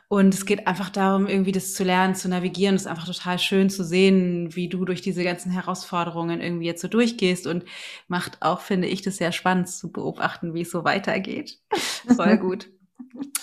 [0.10, 2.76] Und es geht einfach darum, irgendwie das zu lernen, zu navigieren.
[2.76, 6.82] Es ist einfach total schön zu sehen, wie du durch diese ganzen Herausforderungen irgendwie jetzt
[6.82, 7.66] so durchgehst und
[8.10, 11.60] macht auch, finde ich, das sehr spannend zu beobachten, wie es so weitergeht.
[12.08, 12.70] Voll gut.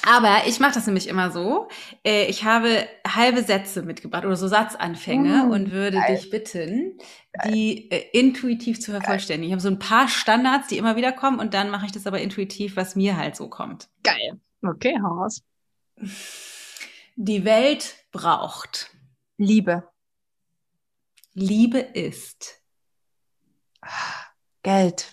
[0.03, 1.69] Aber ich mache das nämlich immer so.
[2.05, 6.05] äh, Ich habe halbe Sätze mitgebracht oder so Satzanfänge Mm, und würde geil.
[6.05, 6.99] dich bitten,
[7.43, 9.49] die äh, intuitiv zu vervollständigen.
[9.49, 12.07] Ich habe so ein paar Standards, die immer wieder kommen und dann mache ich das
[12.07, 13.89] aber intuitiv, was mir halt so kommt.
[14.03, 14.41] Geil.
[14.65, 15.43] Okay, hau raus.
[17.17, 18.91] Die Welt braucht.
[19.39, 19.89] Liebe,
[21.35, 22.61] Liebe ist.
[24.63, 25.13] Geld,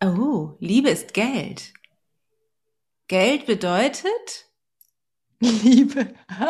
[0.00, 1.72] Oh, Liebe ist Geld.
[3.08, 4.46] Geld bedeutet?
[5.40, 6.14] Liebe.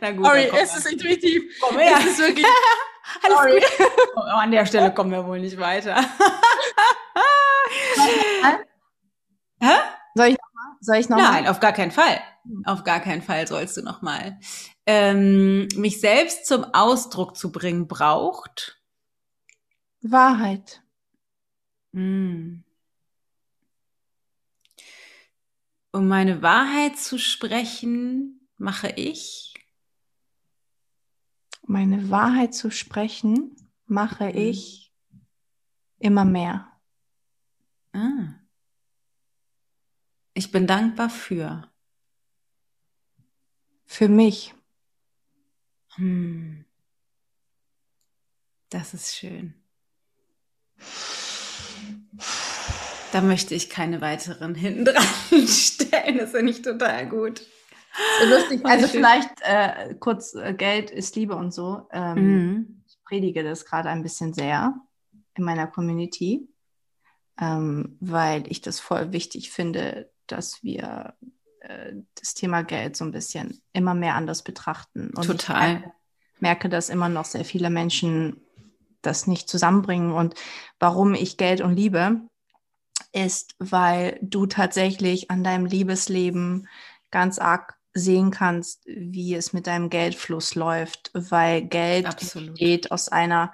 [0.00, 1.42] Na gut, Sorry, es ist intuitiv.
[1.60, 1.96] Komm her.
[1.98, 2.46] Es ist wirklich.
[3.22, 3.60] Alles Sorry.
[3.60, 3.90] gut.
[4.16, 5.96] Oh, an der Stelle kommen wir wohl nicht weiter.
[9.60, 9.74] Hä?
[10.14, 10.76] Soll ich nochmal?
[10.80, 11.30] Soll ich noch mal?
[11.32, 12.20] Nein, auf gar keinen Fall.
[12.64, 14.38] Auf gar keinen Fall sollst du noch mal.
[14.86, 18.80] Ähm, mich selbst zum Ausdruck zu bringen braucht.
[20.02, 20.82] Wahrheit,
[21.92, 22.62] Mm.
[25.92, 29.54] Um meine Wahrheit zu sprechen, mache ich.
[31.68, 34.36] meine Wahrheit zu sprechen, mache Mhm.
[34.36, 34.92] ich
[35.98, 36.70] immer mehr.
[37.92, 38.34] Ah.
[40.36, 41.66] Ich bin dankbar für.
[43.86, 44.52] Für mich.
[45.94, 46.66] Hm.
[48.68, 49.54] Das ist schön.
[53.12, 56.18] Da möchte ich keine weiteren hinten dran stellen.
[56.18, 57.40] Das finde ich total gut.
[58.20, 58.60] So lustig.
[58.66, 61.88] Also vielleicht äh, kurz, äh, Geld ist Liebe und so.
[61.92, 62.82] Ähm, Mhm.
[62.86, 64.74] Ich predige das gerade ein bisschen sehr
[65.34, 66.46] in meiner Community,
[67.40, 71.14] ähm, weil ich das voll wichtig finde, dass wir
[71.60, 75.10] äh, das Thema Geld so ein bisschen immer mehr anders betrachten.
[75.14, 75.56] Und Total.
[75.56, 75.92] Ich merke,
[76.40, 78.40] merke, dass immer noch sehr viele Menschen
[79.02, 80.12] das nicht zusammenbringen.
[80.12, 80.34] Und
[80.78, 82.20] warum ich Geld und Liebe
[83.12, 86.68] ist, weil du tatsächlich an deinem Liebesleben
[87.10, 92.48] ganz arg sehen kannst, wie es mit deinem Geldfluss läuft, weil Geld Absolut.
[92.50, 93.52] entsteht aus einer,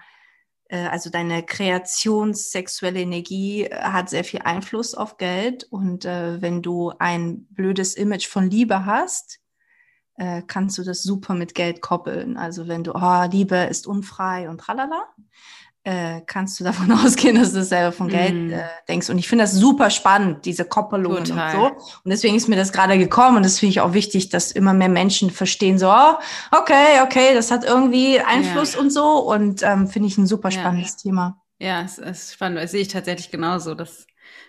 [0.76, 6.92] also deine kreationssexuelle Energie äh, hat sehr viel Einfluss auf Geld und äh, wenn du
[6.98, 9.40] ein blödes Image von Liebe hast,
[10.16, 12.36] äh, kannst du das super mit Geld koppeln.
[12.36, 15.06] Also wenn du, oh, Liebe ist unfrei und tralala,
[15.85, 18.53] äh, kannst du davon ausgehen, dass du das selber von Geld Mm.
[18.53, 19.11] äh, denkst.
[19.11, 21.57] Und ich finde das super spannend, diese Koppelungen Total.
[21.57, 21.87] und so.
[22.05, 24.74] Und deswegen ist mir das gerade gekommen und das finde ich auch wichtig, dass immer
[24.74, 26.14] mehr Menschen verstehen, so, oh,
[26.53, 28.80] okay, okay, das hat irgendwie Einfluss Ja.
[28.80, 29.18] und so.
[29.28, 30.61] Und ähm, finde ich ein super Ja.
[30.61, 31.43] spannendes Thema.
[31.59, 32.59] Ja, es ist spannend.
[32.59, 34.07] Das sehe ich tatsächlich genauso, dass,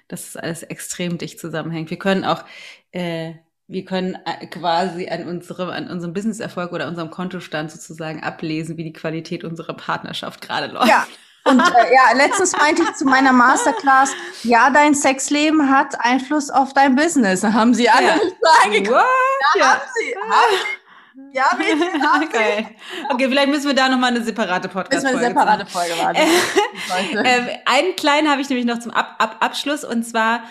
[0.10, 1.90] es alles extrem dicht zusammenhängt.
[1.90, 2.44] Wir können auch,
[2.92, 3.34] äh,
[3.68, 8.84] wir können äh, quasi an unserem, an unserem Businesserfolg oder unserem Kontostand sozusagen ablesen, wie
[8.84, 10.88] die Qualität unserer Partnerschaft gerade läuft.
[10.90, 11.08] Ja.
[11.46, 14.12] Und äh, ja, letztens meinte ich zu meiner Masterclass,
[14.44, 17.42] ja, dein Sexleben hat Einfluss auf dein Business.
[17.42, 18.16] Dann haben sie alle Ja.
[18.64, 19.00] eingegangen.
[19.00, 19.60] What?
[19.60, 19.66] Ja.
[19.74, 22.02] Haben sie, haben Ja, Mädchen.
[22.24, 22.78] okay.
[23.10, 27.26] okay, vielleicht müssen wir da nochmal eine separate Podcast-Folge Müssen wir eine separate Folge warten.
[27.26, 30.44] äh, einen kleinen habe ich nämlich noch zum Ab Ab Abschluss und zwar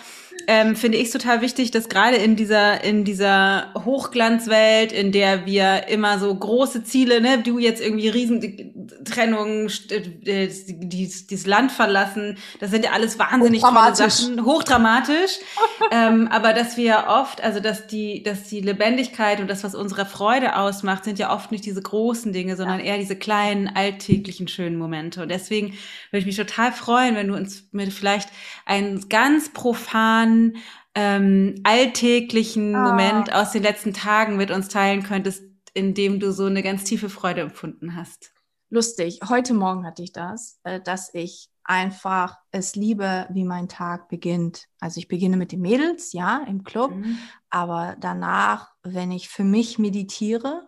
[0.47, 5.87] ähm, finde ich total wichtig, dass gerade in dieser, in dieser Hochglanzwelt, in der wir
[5.87, 12.83] immer so große Ziele, ne, du jetzt irgendwie Riesentrennung, äh, dieses Land verlassen, das sind
[12.83, 15.39] ja alles wahnsinnig tolle Sachen, hochdramatisch.
[15.91, 20.05] ähm, aber dass wir oft, also dass die, dass die Lebendigkeit und das, was unsere
[20.05, 24.77] Freude ausmacht, sind ja oft nicht diese großen Dinge, sondern eher diese kleinen, alltäglichen, schönen
[24.77, 25.21] Momente.
[25.21, 25.67] Und deswegen
[26.11, 28.29] würde ich mich total freuen, wenn du uns mit vielleicht
[28.65, 30.57] einen ganz profan spontanen,
[30.95, 32.79] ähm, alltäglichen oh.
[32.79, 35.43] Moment aus den letzten Tagen mit uns teilen könntest,
[35.73, 38.31] in dem du so eine ganz tiefe Freude empfunden hast.
[38.69, 39.19] Lustig.
[39.27, 44.67] Heute Morgen hatte ich das, äh, dass ich einfach es liebe, wie mein Tag beginnt.
[44.79, 47.17] Also ich beginne mit den Mädels, ja, im Club, mhm.
[47.49, 50.67] aber danach, wenn ich für mich meditiere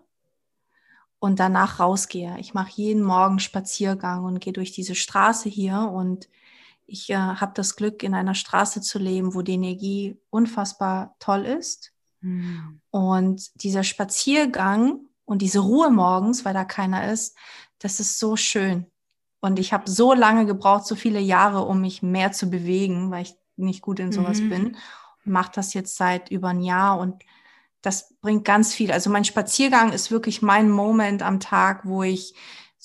[1.19, 2.37] und danach rausgehe.
[2.39, 6.29] Ich mache jeden Morgen Spaziergang und gehe durch diese Straße hier und
[6.87, 11.45] ich äh, habe das Glück, in einer Straße zu leben, wo die Energie unfassbar toll
[11.45, 11.91] ist.
[12.21, 12.81] Mhm.
[12.91, 17.35] Und dieser Spaziergang und diese Ruhe morgens, weil da keiner ist,
[17.79, 18.85] das ist so schön.
[19.41, 23.23] Und ich habe so lange gebraucht, so viele Jahre, um mich mehr zu bewegen, weil
[23.23, 24.49] ich nicht gut in sowas mhm.
[24.49, 24.77] bin.
[25.23, 27.23] Mache das jetzt seit über ein Jahr und
[27.81, 28.91] das bringt ganz viel.
[28.91, 32.33] Also mein Spaziergang ist wirklich mein Moment am Tag, wo ich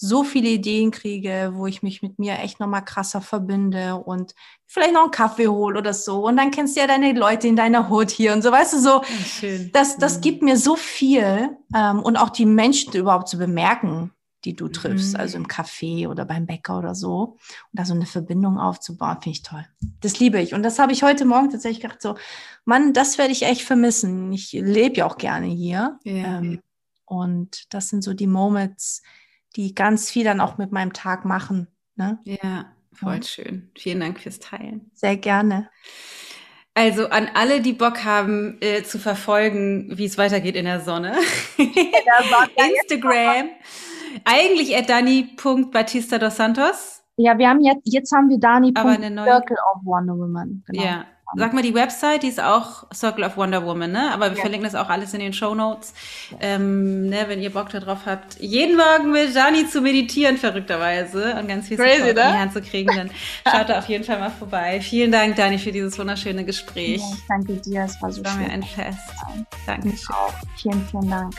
[0.03, 4.35] so viele Ideen kriege, wo ich mich mit mir echt nochmal krasser verbinde und
[4.67, 6.27] vielleicht noch einen Kaffee hole oder so.
[6.27, 8.79] Und dann kennst du ja deine Leute in deiner Hut hier und so, weißt du,
[8.79, 9.03] so.
[9.05, 9.71] Schön.
[9.75, 10.21] Das, das mhm.
[10.23, 14.11] gibt mir so viel ähm, und auch die Menschen überhaupt zu bemerken,
[14.47, 15.21] die du triffst, mhm.
[15.21, 17.37] also im Café oder beim Bäcker oder so.
[17.37, 17.39] Und
[17.73, 19.67] da so eine Verbindung aufzubauen, finde ich toll.
[20.01, 20.55] Das liebe ich.
[20.55, 22.15] Und das habe ich heute Morgen tatsächlich gedacht, so,
[22.65, 24.33] Mann, das werde ich echt vermissen.
[24.33, 25.99] Ich lebe ja auch gerne hier.
[26.05, 26.39] Ja.
[26.39, 26.63] Ähm,
[27.05, 29.03] und das sind so die Moments,
[29.57, 31.69] die ganz viel dann auch mit meinem Tag machen.
[31.97, 32.19] Ne?
[32.25, 33.23] Ja, voll ja.
[33.23, 33.71] schön.
[33.77, 34.91] Vielen Dank fürs Teilen.
[34.95, 35.69] Sehr gerne.
[36.75, 41.17] Also an alle, die Bock haben äh, zu verfolgen, wie es weitergeht in der Sonne.
[41.57, 43.51] Instagram.
[44.25, 47.03] Eigentlich at dani.batista dos Santos.
[47.17, 48.73] Ja, wir haben jetzt, jetzt haben wir Dani.
[48.75, 49.27] Aber eine neue.
[49.27, 50.65] Circle of Wonder Woman.
[50.67, 50.83] Genau.
[50.83, 51.05] Ja,
[51.37, 54.13] Sag mal die Website, die ist auch Circle of Wonder Woman, ne?
[54.13, 54.41] Aber wir ja.
[54.41, 55.93] verlinken das auch alles in den Show Notes.
[56.31, 56.37] Ja.
[56.41, 61.49] Ähm, ne, wenn ihr Bock darauf habt, jeden Morgen mit Dani zu meditieren, verrückterweise, und
[61.49, 62.23] ganz viel Crazy, Support ne?
[62.23, 63.11] in die Hand zu kriegen, dann
[63.51, 64.81] schaut da auf jeden Fall mal vorbei.
[64.81, 67.01] Vielen Dank, Dani, für dieses wunderschöne Gespräch.
[67.01, 68.43] Ja, danke dir, es war so war schön.
[68.43, 68.99] mir ein Fest.
[69.67, 69.93] Danke.
[70.09, 70.35] Auch.
[70.57, 71.35] Vielen, vielen Dank.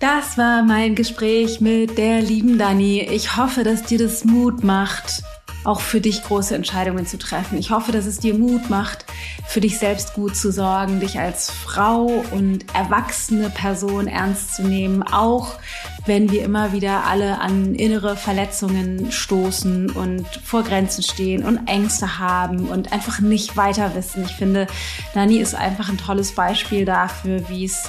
[0.00, 3.00] Das war mein Gespräch mit der lieben Dani.
[3.00, 5.22] Ich hoffe, dass dir das Mut macht,
[5.66, 7.58] auch für dich große Entscheidungen zu treffen.
[7.58, 9.04] Ich hoffe, dass es dir Mut macht,
[9.46, 15.02] für dich selbst gut zu sorgen, dich als Frau und erwachsene Person ernst zu nehmen,
[15.02, 15.58] auch
[16.06, 22.18] wenn wir immer wieder alle an innere Verletzungen stoßen und vor Grenzen stehen und Ängste
[22.18, 24.24] haben und einfach nicht weiter wissen.
[24.24, 24.68] Ich finde,
[25.14, 27.88] Nani ist einfach ein tolles Beispiel dafür, wie es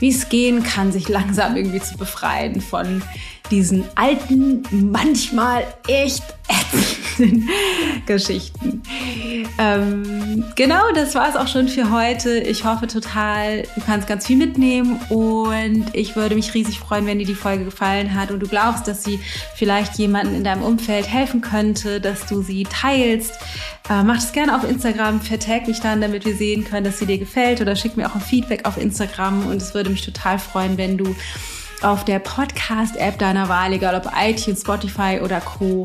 [0.00, 3.02] wie es gehen kann, sich langsam irgendwie zu befreien von
[3.50, 7.48] diesen alten, manchmal echt ätzenden
[8.06, 8.82] Geschichten.
[9.58, 12.38] Ähm, genau, das war es auch schon für heute.
[12.38, 17.18] Ich hoffe total, du kannst ganz viel mitnehmen und ich würde mich riesig freuen, wenn
[17.18, 19.20] dir die Folge gefallen hat und du glaubst, dass sie
[19.54, 23.32] vielleicht jemanden in deinem Umfeld helfen könnte, dass du sie teilst.
[23.90, 27.06] Äh, mach es gerne auf Instagram, vertag mich dann, damit wir sehen können, dass sie
[27.06, 30.38] dir gefällt oder schick mir auch ein Feedback auf Instagram und es würde mich total
[30.38, 31.14] freuen, wenn du
[31.84, 35.84] auf der Podcast-App deiner Wahl, egal ob iTunes, Spotify oder Co.,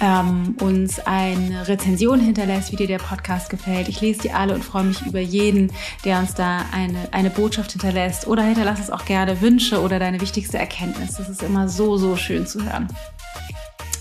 [0.00, 3.88] ähm, uns eine Rezension hinterlässt, wie dir der Podcast gefällt.
[3.88, 5.72] Ich lese die alle und freue mich über jeden,
[6.04, 8.26] der uns da eine, eine Botschaft hinterlässt.
[8.26, 11.14] Oder hinterlass uns auch gerne Wünsche oder deine wichtigste Erkenntnis.
[11.14, 12.88] Das ist immer so, so schön zu hören.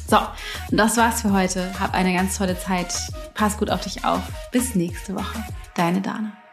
[0.07, 0.18] So,
[0.70, 1.72] und das war's für heute.
[1.80, 2.94] Hab eine ganz tolle Zeit.
[3.34, 4.22] Pass gut auf dich auf.
[4.52, 5.44] Bis nächste Woche.
[5.76, 6.45] Deine Dana.